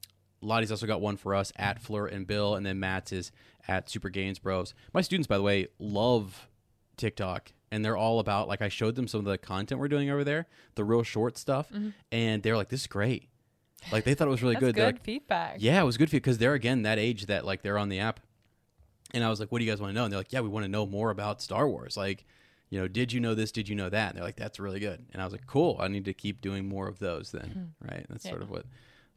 Lottie's 0.45 0.71
also 0.71 0.88
got 0.88 1.01
one 1.01 1.17
for 1.17 1.36
us 1.36 1.51
at 1.55 1.81
Fleur 1.81 2.08
and 2.08 2.25
Bill, 2.27 2.55
and 2.55 2.65
then 2.65 2.79
Matt's 2.79 3.12
is 3.12 3.31
at 3.67 3.89
Super 3.89 4.10
Gains 4.10 4.39
Bros. 4.39 4.73
My 4.93 5.01
students, 5.01 5.27
by 5.27 5.38
the 5.38 5.43
way, 5.43 5.67
love 5.79 6.47
TikTok, 6.97 7.51
and 7.71 7.84
they're 7.84 7.97
all 7.97 8.19
about 8.19 8.47
like 8.47 8.62
I 8.62 8.69
showed 8.69 8.95
them 8.95 9.08
some 9.08 9.19
of 9.19 9.25
the 9.25 9.38
content 9.38 9.79
we're 9.79 9.88
doing 9.88 10.10
over 10.10 10.23
there, 10.23 10.47
the 10.75 10.84
real 10.84 11.03
short 11.03 11.38
stuff, 11.38 11.69
mm-hmm. 11.69 11.89
and 12.12 12.43
they're 12.43 12.58
like, 12.58 12.69
"This 12.69 12.81
is 12.81 12.88
great." 12.88 13.29
Like 13.91 14.03
they 14.03 14.13
thought 14.13 14.27
it 14.27 14.31
was 14.31 14.41
really 14.41 14.55
That's 14.60 14.65
good. 14.65 14.75
good, 14.75 14.86
like, 14.86 15.03
feedback. 15.03 15.58
yeah, 15.60 15.81
it 15.81 15.86
was 15.86 15.97
good 15.97 16.12
you 16.12 16.19
because 16.19 16.38
they're 16.38 16.53
again 16.53 16.84
that 16.84 16.99
age 16.99 17.25
that 17.27 17.45
like 17.45 17.62
they're 17.62 17.77
on 17.77 17.89
the 17.89 17.99
app, 17.99 18.19
and 19.13 19.23
I 19.23 19.29
was 19.29 19.39
like, 19.39 19.51
"What 19.51 19.60
do 19.60 19.65
you 19.65 19.71
guys 19.71 19.81
want 19.81 19.91
to 19.91 19.95
know?" 19.95 20.03
And 20.03 20.12
they're 20.12 20.19
like, 20.19 20.34
"Yeah, 20.34 20.41
we 20.41 20.49
want 20.49 20.63
to 20.63 20.69
know 20.69 20.86
more 20.86 21.10
about 21.10 21.41
Star 21.41 21.67
Wars. 21.67 21.97
Like, 21.97 22.25
you 22.69 22.79
know, 22.79 22.88
did 22.88 23.12
you 23.12 23.19
know 23.19 23.36
this? 23.36 23.51
Did 23.51 23.67
you 23.67 23.75
know 23.75 23.89
that?" 23.89 24.10
And 24.10 24.17
they're 24.17 24.25
like, 24.25 24.38
"That's 24.38 24.60
really 24.60 24.79
good." 24.79 25.05
And 25.12 25.21
I 25.21 25.25
was 25.25 25.34
like, 25.34 25.47
"Cool. 25.47 25.77
I 25.79 25.88
need 25.88 26.05
to 26.05 26.13
keep 26.13 26.41
doing 26.41 26.67
more 26.67 26.88
of 26.88 26.99
those 26.99 27.31
then." 27.31 27.75
Mm-hmm. 27.81 27.93
Right? 27.93 28.05
That's 28.10 28.27
sort 28.27 28.41
of 28.41 28.49
what 28.49 28.65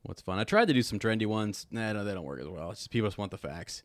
what's 0.02 0.22
fun. 0.22 0.38
I 0.38 0.44
tried 0.44 0.68
to 0.68 0.74
do 0.74 0.82
some 0.82 0.98
trendy 0.98 1.26
ones. 1.26 1.66
Nah, 1.70 1.92
no, 1.92 2.04
they 2.04 2.14
don't 2.14 2.24
work 2.24 2.40
as 2.40 2.48
well. 2.48 2.70
It's 2.70 2.80
just 2.80 2.90
people 2.90 3.08
just 3.08 3.18
want 3.18 3.30
the 3.30 3.38
facts. 3.38 3.82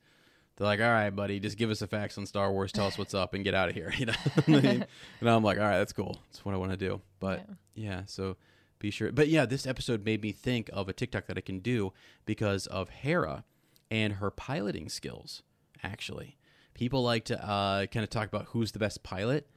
They're 0.55 0.67
like, 0.67 0.79
"All 0.79 0.87
right, 0.87 1.09
buddy, 1.09 1.39
just 1.39 1.57
give 1.57 1.71
us 1.71 1.79
the 1.79 1.87
facts 1.87 2.17
on 2.17 2.25
Star 2.25 2.51
Wars. 2.51 2.71
Tell 2.71 2.85
us 2.85 2.97
what's 2.97 3.13
up 3.13 3.33
and 3.33 3.43
get 3.43 3.53
out 3.55 3.69
of 3.69 3.75
here." 3.75 3.91
You 3.97 4.05
know, 4.07 4.13
and 4.47 4.85
I'm 5.29 5.43
like, 5.43 5.57
"All 5.57 5.63
right, 5.63 5.79
that's 5.79 5.93
cool. 5.93 6.19
That's 6.29 6.45
what 6.45 6.53
I 6.53 6.57
want 6.57 6.71
to 6.71 6.77
do." 6.77 7.01
But 7.19 7.47
yeah, 7.73 8.03
so 8.05 8.37
be 8.79 8.91
sure. 8.91 9.11
But 9.11 9.29
yeah, 9.29 9.45
this 9.45 9.65
episode 9.65 10.05
made 10.05 10.21
me 10.21 10.31
think 10.31 10.69
of 10.73 10.87
a 10.89 10.93
TikTok 10.93 11.25
that 11.27 11.37
I 11.37 11.41
can 11.41 11.59
do 11.59 11.93
because 12.25 12.67
of 12.67 12.89
Hera 12.89 13.43
and 13.89 14.13
her 14.13 14.29
piloting 14.29 14.89
skills. 14.89 15.41
Actually, 15.83 16.37
people 16.75 17.01
like 17.03 17.25
to 17.25 17.43
uh, 17.43 17.85
kind 17.87 18.03
of 18.03 18.09
talk 18.09 18.27
about 18.27 18.45
who's 18.49 18.71
the 18.73 18.79
best 18.79 19.01
pilot 19.03 19.47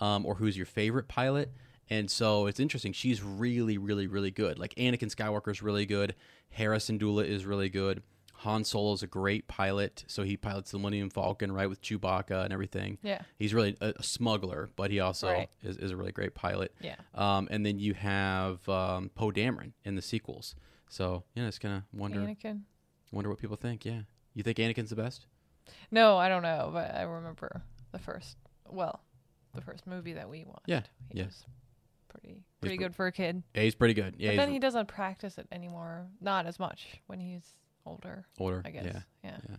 um, 0.00 0.24
or 0.24 0.36
who's 0.36 0.56
your 0.56 0.66
favorite 0.66 1.06
pilot. 1.08 1.52
And 1.88 2.10
so 2.10 2.46
it's 2.46 2.58
interesting. 2.60 2.92
She's 2.92 3.22
really, 3.22 3.78
really, 3.78 4.06
really 4.06 4.30
good. 4.30 4.58
Like 4.58 4.74
Anakin 4.74 5.14
Skywalker's 5.14 5.62
really 5.62 5.86
good. 5.86 6.14
Hera 6.50 6.78
Syndulla 6.78 7.24
is 7.26 7.44
really 7.46 7.68
good. 7.68 8.02
Han 8.40 8.64
Solo's 8.64 9.02
a 9.02 9.06
great 9.06 9.48
pilot. 9.48 10.04
So 10.08 10.22
he 10.22 10.36
pilots 10.36 10.70
the 10.70 10.78
Millennium 10.78 11.08
Falcon, 11.10 11.50
right, 11.52 11.68
with 11.68 11.80
Chewbacca 11.80 12.44
and 12.44 12.52
everything. 12.52 12.98
Yeah. 13.02 13.22
He's 13.38 13.54
really 13.54 13.76
a, 13.80 13.94
a 13.96 14.02
smuggler, 14.02 14.68
but 14.76 14.90
he 14.90 15.00
also 15.00 15.28
Right. 15.30 15.48
is, 15.62 15.76
is 15.78 15.90
a 15.90 15.96
really 15.96 16.12
great 16.12 16.34
pilot. 16.34 16.74
Yeah. 16.80 16.96
Um, 17.14 17.48
and 17.50 17.64
then 17.64 17.78
you 17.78 17.94
have 17.94 18.68
um, 18.68 19.10
Poe 19.14 19.30
Dameron 19.30 19.72
in 19.84 19.94
the 19.94 20.02
sequels. 20.02 20.54
So 20.90 21.24
yeah, 21.34 21.46
it's 21.46 21.58
kind 21.58 21.76
of 21.76 21.82
wonder 21.98 22.20
Anakin. 22.20 22.62
wonder 23.10 23.30
what 23.30 23.38
people 23.38 23.56
think. 23.56 23.84
Yeah, 23.84 24.00
you 24.34 24.42
think 24.42 24.58
Anakin's 24.58 24.90
the 24.90 24.96
best? 24.96 25.26
No, 25.90 26.16
I 26.16 26.28
don't 26.28 26.42
know, 26.42 26.70
but 26.72 26.94
I 26.94 27.02
remember 27.02 27.62
the 27.92 27.98
first. 27.98 28.36
Well, 28.68 29.00
the 29.54 29.62
first 29.62 29.86
movie 29.86 30.12
that 30.12 30.28
we 30.28 30.44
watched. 30.44 30.68
Yeah, 30.68 30.82
Yes. 31.12 31.44
yeah. 31.46 31.52
Pretty 32.20 32.42
pretty 32.60 32.76
pre- 32.76 32.84
good 32.84 32.94
for 32.94 33.06
a 33.06 33.12
kid. 33.12 33.42
Yeah, 33.54 33.62
he's 33.62 33.74
pretty 33.74 33.94
good. 33.94 34.16
Yeah, 34.18 34.32
but 34.32 34.36
then 34.36 34.50
he 34.52 34.58
doesn't 34.58 34.86
practice 34.88 35.38
it 35.38 35.46
anymore. 35.52 36.06
Not 36.20 36.46
as 36.46 36.58
much 36.58 36.86
when 37.06 37.20
he's 37.20 37.44
older. 37.84 38.26
older. 38.38 38.62
I 38.64 38.70
guess. 38.70 38.84
Yeah, 38.84 39.00
Yeah. 39.24 39.36
yeah, 39.48 39.56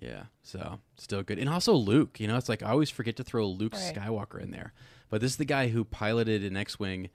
yeah. 0.00 0.22
So 0.42 0.80
still 0.98 1.22
good. 1.22 1.38
And 1.38 1.48
also 1.48 1.72
Luke. 1.74 2.20
You 2.20 2.28
know, 2.28 2.36
it's 2.36 2.48
like 2.48 2.62
I 2.62 2.70
always 2.70 2.90
forget 2.90 3.16
to 3.16 3.24
throw 3.24 3.46
Luke 3.46 3.74
Right. 3.74 3.94
Skywalker 3.94 4.40
in 4.40 4.50
there, 4.50 4.72
but 5.10 5.20
this 5.20 5.32
is 5.32 5.36
the 5.36 5.44
guy 5.44 5.68
who 5.68 5.84
piloted 5.84 6.44
an 6.44 6.56
X-wing 6.56 7.10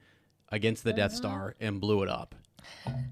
against 0.50 0.84
the 0.84 0.90
Uh-huh. 0.90 0.96
Death 0.96 1.12
Star 1.14 1.54
and 1.60 1.80
blew 1.80 2.02
it 2.02 2.08
up, 2.08 2.34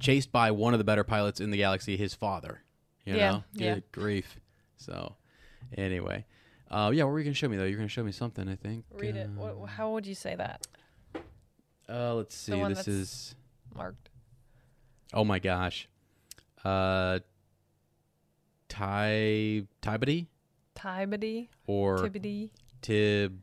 chased 0.00 0.32
by 0.32 0.50
one 0.50 0.74
of 0.74 0.78
the 0.78 0.84
better 0.84 1.04
pilots 1.04 1.40
in 1.40 1.50
the 1.50 1.56
galaxy, 1.58 1.96
his 1.96 2.14
father. 2.14 2.62
You 3.04 3.16
Yeah, 3.16 3.30
know, 3.30 3.44
yeah. 3.52 3.78
grief. 3.92 4.40
So, 4.76 5.16
anyway. 5.76 6.24
Uh, 6.70 6.90
yeah, 6.92 7.04
what 7.04 7.12
were 7.12 7.18
you 7.20 7.24
gonna 7.24 7.34
show 7.34 7.48
me 7.48 7.56
though? 7.56 7.64
You're 7.64 7.76
gonna 7.78 7.88
show 7.88 8.02
me 8.02 8.10
something, 8.10 8.48
I 8.48 8.56
think. 8.56 8.84
Read 8.92 9.14
it. 9.16 9.26
Uh, 9.38 9.54
What, 9.54 9.68
how 9.70 9.92
would 9.92 10.04
you 10.06 10.14
say 10.16 10.34
that? 10.34 10.66
Uh, 11.88 12.14
let's 12.14 12.34
see. 12.36 12.52
one 12.54 12.70
This 12.70 12.78
that's- 12.78 12.94
is 12.94 13.34
Marked. 13.74 14.08
oh 15.14 15.24
my 15.24 15.38
gosh, 15.38 15.88
uh, 16.64 17.20
Ty 18.68 19.62
Tybody 19.80 20.26
Tybody. 20.74 21.50
or 21.66 21.98
Tibity. 21.98 22.50
Tib 22.82 23.40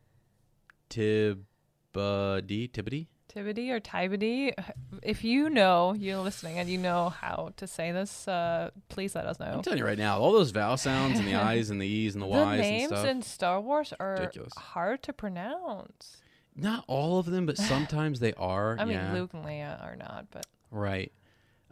Tibody 0.89 2.67
Tibody. 2.67 3.07
Tibity 3.33 3.71
or 3.71 3.79
Tybody. 3.79 4.53
If 5.01 5.23
you 5.23 5.49
know, 5.49 5.93
you're 5.93 6.19
listening 6.19 6.59
and 6.59 6.69
you 6.69 6.77
know 6.77 7.09
how 7.09 7.51
to 7.57 7.65
say 7.65 7.91
this, 7.91 8.27
uh, 8.27 8.69
please 8.89 9.15
let 9.15 9.25
us 9.25 9.39
know. 9.39 9.47
I'm 9.47 9.61
telling 9.63 9.79
you 9.79 9.85
right 9.85 9.97
now, 9.97 10.19
all 10.19 10.31
those 10.31 10.51
vowel 10.51 10.77
sounds 10.77 11.17
and 11.17 11.27
the 11.27 11.33
I's 11.53 11.71
and 11.71 11.81
the 11.81 11.87
E's 11.87 12.13
and 12.13 12.21
the 12.21 12.27
the 12.27 12.31
Y's 12.31 12.59
and 12.59 12.69
names 12.69 12.87
stuff. 12.89 13.05
in 13.07 13.21
Star 13.23 13.59
Wars 13.59 13.91
are 13.99 14.13
Ridiculous. 14.19 14.53
hard 14.55 15.01
to 15.03 15.13
pronounce. 15.13 16.17
Not 16.55 16.83
all 16.87 17.19
of 17.19 17.25
them, 17.25 17.45
but 17.45 17.57
sometimes 17.73 18.19
they 18.19 18.33
are. 18.33 18.77
I 18.79 18.85
mean, 18.85 18.95
yeah, 18.95 19.13
Luke 19.13 19.33
and 19.33 19.43
Leia 19.45 19.81
are 19.83 19.95
not, 19.95 20.27
but 20.31 20.45
right. 20.71 21.11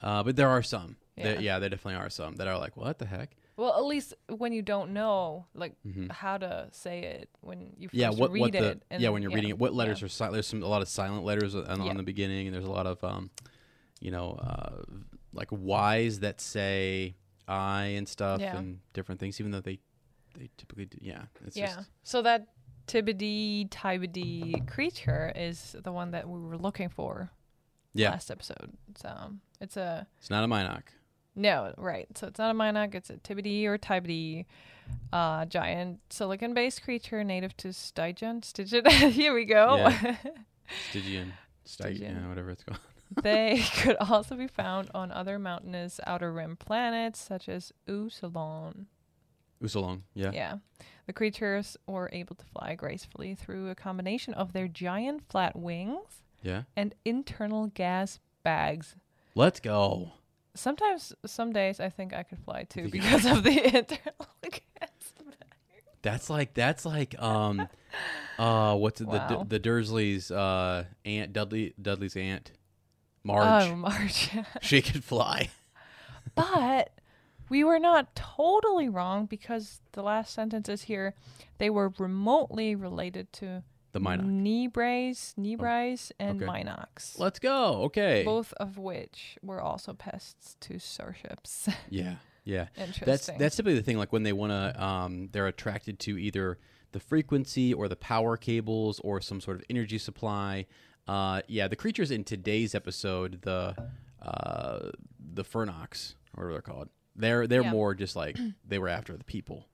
Uh, 0.01 0.23
but 0.23 0.35
there 0.35 0.49
are 0.49 0.63
some. 0.63 0.97
There- 1.17 1.35
Yeah. 1.35 1.39
yeah, 1.39 1.59
there 1.59 1.69
definitely 1.69 1.99
are 2.01 2.09
some 2.09 2.35
that 2.37 2.47
are 2.47 2.57
like, 2.57 2.75
what 2.77 2.97
the 2.97 3.05
heck? 3.05 3.35
well, 3.57 3.77
at 3.77 3.83
least 3.85 4.15
when 4.27 4.53
you 4.53 4.63
don't 4.63 4.91
know 4.91 5.45
like 5.53 5.75
Mhm. 5.85 6.09
how 6.11 6.35
to 6.37 6.67
say 6.71 7.01
it 7.03 7.29
when 7.41 7.73
you 7.77 7.89
first 7.89 7.93
yeah 7.99 8.09
what 8.09 8.31
read 8.31 8.41
what 8.41 8.51
the 8.53 8.69
it. 8.71 8.83
yeah 8.97 9.09
when 9.09 9.21
you're 9.21 9.29
reading 9.31 9.51
it 9.51 9.59
what 9.59 9.71
letters 9.73 10.01
yeah. 10.01 10.05
are 10.05 10.09
silent 10.09 10.33
there's 10.33 10.47
some 10.47 10.63
a 10.63 10.67
lot 10.67 10.81
of 10.81 10.87
silent 10.87 11.23
letters 11.25 11.53
on, 11.53 11.67
on 11.81 11.95
the 11.97 12.01
beginning 12.01 12.47
and 12.47 12.55
there's 12.55 12.65
a 12.65 12.71
lot 12.71 12.87
of 12.87 13.03
um 13.03 13.29
you 13.99 14.09
know 14.09 14.31
uh 14.41 14.81
like 15.33 15.49
y's 15.51 16.21
that 16.21 16.41
say 16.41 17.13
i 17.47 17.83
and 17.83 18.07
stuff 18.09 18.41
Yeah. 18.41 18.57
and 18.57 18.79
different 18.93 19.19
things 19.19 19.39
even 19.39 19.51
though 19.51 19.61
they 19.61 19.77
they 20.33 20.49
typically 20.57 20.85
do 20.85 20.97
yeah 20.99 21.23
it's 21.45 21.55
yeah. 21.57 21.75
just 21.75 21.89
So 22.03 22.23
that 22.23 22.47
Tibidi 22.91 23.69
Tybidi 23.69 24.67
creature 24.67 25.31
is 25.35 25.75
the 25.81 25.91
one 25.93 26.11
that 26.11 26.27
we 26.27 26.39
were 26.39 26.57
looking 26.57 26.89
for 26.89 27.31
yeah 27.93 28.09
last 28.11 28.29
episode. 28.29 28.73
It's 28.89 29.05
um, 29.05 29.39
it's 29.61 29.77
a 29.77 30.05
it's 30.19 30.29
not 30.29 30.43
a 30.43 30.47
mynock 30.47 30.83
No, 31.33 31.73
right. 31.77 32.07
So 32.17 32.27
it's 32.27 32.37
not 32.37 32.51
a 32.51 32.53
Mynock, 32.53 32.93
it's 32.93 33.09
a 33.09 33.15
Tibidi 33.15 33.65
or 33.65 33.77
Tybidi, 33.77 34.45
uh, 35.13 35.45
giant 35.45 35.99
silicon 36.09 36.53
based 36.53 36.83
creature 36.83 37.23
native 37.23 37.55
to 37.57 37.71
Stygian. 37.71 38.43
Stygian. 38.43 38.85
Here 39.11 39.33
we 39.33 39.45
go. 39.45 39.77
Yeah. 39.77 40.17
stygian 40.89 41.33
Stygian, 41.63 42.27
whatever 42.27 42.49
it's 42.49 42.63
called 42.63 42.79
they 43.23 43.63
could 43.81 43.95
also 43.97 44.35
be 44.35 44.47
found 44.47 44.89
on 44.93 45.11
other 45.11 45.37
mountainous 45.39 45.99
outer 46.05 46.31
rim 46.33 46.55
planets 46.57 47.19
such 47.19 47.47
as 47.49 47.71
Usalon. 47.87 48.85
usalong 49.61 50.01
yeah 50.13 50.31
Yeah. 50.33 50.55
The 51.11 51.15
creatures 51.15 51.75
were 51.87 52.09
able 52.13 52.37
to 52.37 52.45
fly 52.45 52.73
gracefully 52.73 53.35
through 53.35 53.69
a 53.69 53.75
combination 53.75 54.33
of 54.33 54.53
their 54.53 54.69
giant 54.69 55.27
flat 55.27 55.57
wings 55.57 56.23
yeah 56.41 56.63
and 56.77 56.95
internal 57.03 57.67
gas 57.67 58.21
bags. 58.43 58.95
let's 59.35 59.59
go 59.59 60.13
Sometimes, 60.55 61.13
some 61.25 61.51
days, 61.51 61.81
I 61.81 61.89
think 61.89 62.13
I 62.13 62.23
could 62.23 62.39
fly 62.39 62.63
too 62.63 62.87
because 62.87 63.25
of 63.25 63.43
the 63.43 63.51
internal 63.77 64.25
gas 64.41 65.13
that's 66.01 66.29
like 66.29 66.53
that's 66.53 66.85
like 66.85 67.21
um 67.21 67.67
uh 68.39 68.73
what's 68.77 69.01
it 69.01 69.07
Wow. 69.09 69.45
the 69.49 69.59
the 69.59 69.69
dursleys 69.69 70.31
uh 70.31 70.85
aunt 71.03 71.33
dudley 71.33 71.73
dudley's 71.81 72.15
aunt 72.15 72.53
marge 73.25 73.65
Oh, 73.65 73.75
March. 73.75 74.29
she 74.61 74.81
could 74.81 75.03
fly 75.03 75.49
but 76.35 76.91
we 77.51 77.65
were 77.65 77.79
not 77.79 78.15
totally 78.15 78.87
wrong 78.87 79.25
because 79.25 79.81
the 79.91 80.01
last 80.01 80.33
sentence 80.33 80.69
is 80.69 80.83
here. 80.83 81.13
They 81.57 81.69
were 81.69 81.91
remotely 81.99 82.75
related 82.75 83.33
to 83.33 83.63
the 83.91 83.99
mynock 83.99 84.25
Neebrays, 84.25 85.35
Neebrays, 85.35 86.13
and 86.17 86.41
okay. 86.41 86.49
Mynocks. 86.49 87.19
Let's 87.19 87.39
go. 87.39 87.83
Okay. 87.83 88.23
Both 88.23 88.53
of 88.53 88.77
which 88.77 89.37
were 89.43 89.61
also 89.61 89.91
pests 89.91 90.55
to 90.61 90.79
starships. 90.79 91.67
Yeah. 91.89 92.15
Yeah. 92.45 92.67
Interesting. 92.77 93.05
That's 93.05 93.29
that's 93.37 93.55
typically 93.57 93.75
the 93.75 93.83
thing. 93.83 93.97
Like 93.97 94.13
when 94.13 94.23
they 94.23 94.33
want 94.33 94.51
to, 94.51 94.83
um, 94.83 95.27
they're 95.33 95.47
attracted 95.47 95.99
to 95.99 96.17
either 96.17 96.57
the 96.93 97.01
frequency 97.01 97.73
or 97.73 97.89
the 97.89 97.97
power 97.97 98.37
cables 98.37 99.01
or 99.03 99.19
some 99.19 99.41
sort 99.41 99.57
of 99.57 99.63
energy 99.69 99.97
supply. 99.97 100.67
Uh, 101.05 101.41
yeah, 101.47 101.67
the 101.67 101.75
creatures 101.75 102.11
in 102.11 102.23
today's 102.23 102.73
episode, 102.73 103.41
the 103.41 103.75
uh, 104.21 104.89
the 105.33 105.43
Fernox, 105.43 106.15
whatever 106.33 106.53
they're 106.53 106.61
called, 106.61 106.89
they're 107.21 107.47
they're 107.47 107.61
Yeah. 107.63 107.71
more 107.71 107.93
just 107.95 108.15
like 108.15 108.37
they 108.67 108.79
were 108.79 108.89
after 108.89 109.15
the 109.15 109.23
people. 109.23 109.67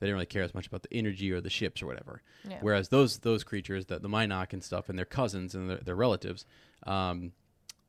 They 0.00 0.06
didn't 0.08 0.14
really 0.16 0.26
care 0.26 0.42
as 0.42 0.52
much 0.54 0.66
about 0.66 0.82
the 0.82 0.92
energy 0.92 1.30
or 1.32 1.40
the 1.40 1.48
ships 1.50 1.80
or 1.82 1.86
whatever. 1.86 2.20
Yeah. 2.48 2.58
Whereas 2.60 2.88
those 2.88 3.18
those 3.18 3.44
creatures, 3.44 3.86
the, 3.86 3.98
the 4.00 4.08
Mynock 4.08 4.52
and 4.52 4.62
stuff, 4.62 4.88
and 4.88 4.98
their 4.98 5.06
cousins 5.06 5.54
and 5.54 5.70
their, 5.70 5.78
their 5.78 5.94
relatives, 5.94 6.44
um, 6.86 7.32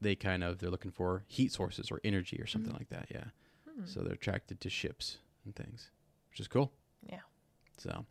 they 0.01 0.15
kind 0.15 0.43
of 0.43 0.59
they're 0.59 0.69
looking 0.69 0.91
for 0.91 1.23
heat 1.27 1.51
sources 1.51 1.89
or 1.91 1.99
energy 2.03 2.39
or 2.39 2.45
something 2.47 2.73
like 2.73 2.89
that. 2.89 3.07
Yeah. 3.09 3.25
So 3.85 4.01
they're 4.01 4.13
attracted 4.13 4.61
to 4.61 4.69
ships 4.69 5.17
and 5.43 5.53
things, 5.55 5.89
which 6.29 6.39
is 6.39 6.47
cool. 6.47 6.71
Yeah. 7.09 7.19
So, 7.77 8.05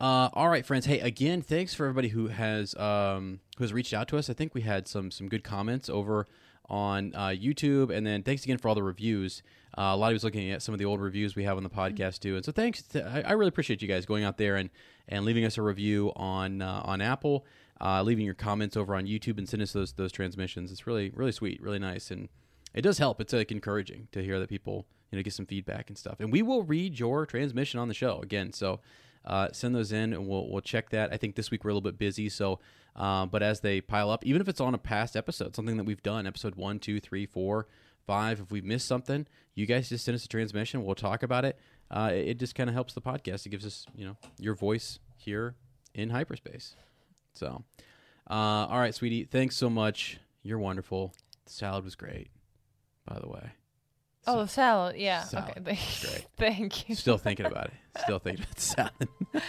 uh, 0.00 0.30
all 0.32 0.48
right, 0.48 0.64
friends. 0.64 0.86
Hey, 0.86 1.00
again, 1.00 1.42
thanks 1.42 1.74
for 1.74 1.84
everybody 1.84 2.08
who 2.08 2.28
has 2.28 2.74
um, 2.76 3.40
who 3.58 3.64
has 3.64 3.72
reached 3.74 3.92
out 3.92 4.08
to 4.08 4.16
us. 4.16 4.30
I 4.30 4.32
think 4.32 4.54
we 4.54 4.62
had 4.62 4.88
some 4.88 5.10
some 5.10 5.28
good 5.28 5.44
comments 5.44 5.90
over 5.90 6.26
on 6.68 7.12
uh, 7.14 7.28
YouTube, 7.28 7.94
and 7.94 8.06
then 8.06 8.22
thanks 8.22 8.44
again 8.44 8.58
for 8.58 8.68
all 8.68 8.74
the 8.74 8.82
reviews. 8.82 9.42
Uh, 9.76 9.92
a 9.92 9.96
lot 9.96 10.12
of 10.12 10.20
you 10.20 10.26
looking 10.26 10.50
at 10.50 10.62
some 10.62 10.74
of 10.74 10.78
the 10.78 10.84
old 10.84 11.00
reviews 11.00 11.36
we 11.36 11.44
have 11.44 11.56
on 11.56 11.62
the 11.62 11.70
podcast 11.70 12.20
too, 12.20 12.36
and 12.36 12.44
so 12.44 12.52
thanks. 12.52 12.82
To, 12.82 13.04
I, 13.06 13.30
I 13.30 13.32
really 13.32 13.48
appreciate 13.48 13.80
you 13.80 13.88
guys 13.88 14.06
going 14.06 14.24
out 14.24 14.38
there 14.38 14.56
and 14.56 14.70
and 15.08 15.24
leaving 15.24 15.44
us 15.44 15.56
a 15.56 15.62
review 15.62 16.12
on 16.16 16.60
uh, 16.62 16.82
on 16.84 17.00
Apple, 17.00 17.46
uh, 17.80 18.02
leaving 18.02 18.24
your 18.24 18.34
comments 18.34 18.76
over 18.76 18.94
on 18.94 19.06
YouTube, 19.06 19.38
and 19.38 19.48
sending 19.48 19.64
us 19.64 19.72
those 19.72 19.92
those 19.92 20.12
transmissions. 20.12 20.72
It's 20.72 20.86
really 20.86 21.10
really 21.14 21.32
sweet, 21.32 21.62
really 21.62 21.78
nice, 21.78 22.10
and 22.10 22.28
it 22.74 22.82
does 22.82 22.98
help. 22.98 23.20
It's 23.20 23.32
like 23.32 23.52
encouraging 23.52 24.08
to 24.12 24.22
hear 24.22 24.38
that 24.40 24.48
people 24.48 24.86
you 25.10 25.18
know 25.18 25.22
get 25.22 25.32
some 25.32 25.46
feedback 25.46 25.88
and 25.88 25.96
stuff. 25.96 26.20
And 26.20 26.32
we 26.32 26.42
will 26.42 26.62
read 26.62 26.98
your 26.98 27.26
transmission 27.26 27.80
on 27.80 27.88
the 27.88 27.94
show 27.94 28.20
again. 28.20 28.52
So 28.52 28.80
uh, 29.24 29.48
send 29.52 29.74
those 29.74 29.92
in, 29.92 30.12
and 30.12 30.26
we'll 30.26 30.50
we'll 30.50 30.60
check 30.60 30.90
that. 30.90 31.12
I 31.12 31.16
think 31.16 31.34
this 31.36 31.50
week 31.50 31.64
we're 31.64 31.70
a 31.70 31.74
little 31.74 31.88
bit 31.88 31.98
busy, 31.98 32.28
so 32.28 32.60
uh, 32.98 33.24
but 33.24 33.42
as 33.42 33.60
they 33.60 33.80
pile 33.80 34.10
up, 34.10 34.26
even 34.26 34.42
if 34.42 34.48
it's 34.48 34.60
on 34.60 34.74
a 34.74 34.78
past 34.78 35.16
episode, 35.16 35.54
something 35.56 35.76
that 35.76 35.84
we've 35.84 36.02
done, 36.02 36.26
episode 36.26 36.56
one, 36.56 36.78
two, 36.80 37.00
three, 37.00 37.24
four, 37.24 37.68
five, 38.06 38.40
if 38.40 38.50
we've 38.50 38.64
missed 38.64 38.86
something, 38.86 39.26
you 39.54 39.64
guys 39.64 39.88
just 39.88 40.04
send 40.04 40.16
us 40.16 40.24
a 40.24 40.28
transmission. 40.28 40.84
We'll 40.84 40.96
talk 40.96 41.22
about 41.22 41.44
it. 41.44 41.58
Uh, 41.90 42.10
it, 42.12 42.28
it 42.28 42.38
just 42.38 42.54
kind 42.54 42.68
of 42.68 42.74
helps 42.74 42.92
the 42.92 43.00
podcast. 43.00 43.46
It 43.46 43.50
gives 43.50 43.64
us 43.64 43.86
you 43.94 44.04
know 44.04 44.16
your 44.38 44.54
voice 44.54 44.98
here 45.16 45.54
in 45.94 46.10
hyperspace. 46.10 46.74
So, 47.34 47.64
uh, 48.28 48.34
all 48.34 48.80
right, 48.80 48.94
sweetie, 48.94 49.24
thanks 49.24 49.56
so 49.56 49.70
much. 49.70 50.18
You're 50.42 50.58
wonderful. 50.58 51.14
The 51.46 51.52
salad 51.52 51.84
was 51.84 51.94
great, 51.94 52.30
by 53.06 53.18
the 53.20 53.28
way. 53.28 53.52
Oh, 54.26 54.40
the 54.40 54.48
salad. 54.48 54.96
Yeah. 54.96 55.22
Salad. 55.22 55.50
Okay. 55.50 55.60
Thank, 55.74 56.00
Great. 56.02 56.26
thank 56.36 56.88
you. 56.88 56.94
Still 56.94 57.16
thinking 57.16 57.46
about 57.46 57.66
it. 57.66 57.72
Still 58.02 58.18
thinking 58.18 58.44
about 58.44 58.56
the 58.56 58.60
salad. 58.60 59.08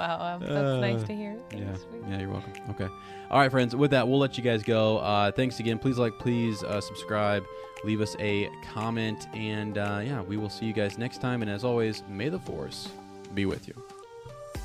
Wow. 0.00 0.34
Um, 0.34 0.40
that's 0.40 0.80
nice 0.80 1.02
Uh, 1.02 1.06
to 1.06 1.14
hear. 1.14 1.36
Yeah, 1.52 1.64
Thanks, 1.64 1.82
sweet. 1.82 2.02
yeah, 2.08 2.18
you're 2.20 2.30
welcome. 2.30 2.52
Okay, 2.70 2.88
all 3.30 3.38
right, 3.38 3.50
friends. 3.50 3.76
With 3.76 3.90
that, 3.90 4.08
we'll 4.08 4.18
let 4.18 4.38
you 4.38 4.44
guys 4.44 4.62
go. 4.62 4.98
Uh, 4.98 5.30
thanks 5.30 5.60
again. 5.60 5.78
Please 5.78 5.98
like, 5.98 6.18
please 6.18 6.62
uh, 6.64 6.80
subscribe, 6.80 7.44
leave 7.84 8.00
us 8.00 8.16
a 8.18 8.48
comment, 8.72 9.28
and 9.34 9.76
uh, 9.78 10.00
yeah, 10.02 10.22
we 10.22 10.36
will 10.36 10.48
see 10.50 10.64
you 10.66 10.72
guys 10.72 10.96
next 10.98 11.20
time. 11.20 11.42
And 11.42 11.50
as 11.50 11.64
always, 11.64 12.02
may 12.08 12.28
the 12.30 12.38
force 12.40 12.88
be 13.34 13.44
with 13.46 13.68
you. 13.68 13.74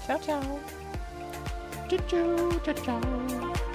Ciao, 0.08 0.18
ciao. 0.18 0.60
You 1.92 2.00
know 2.12 3.75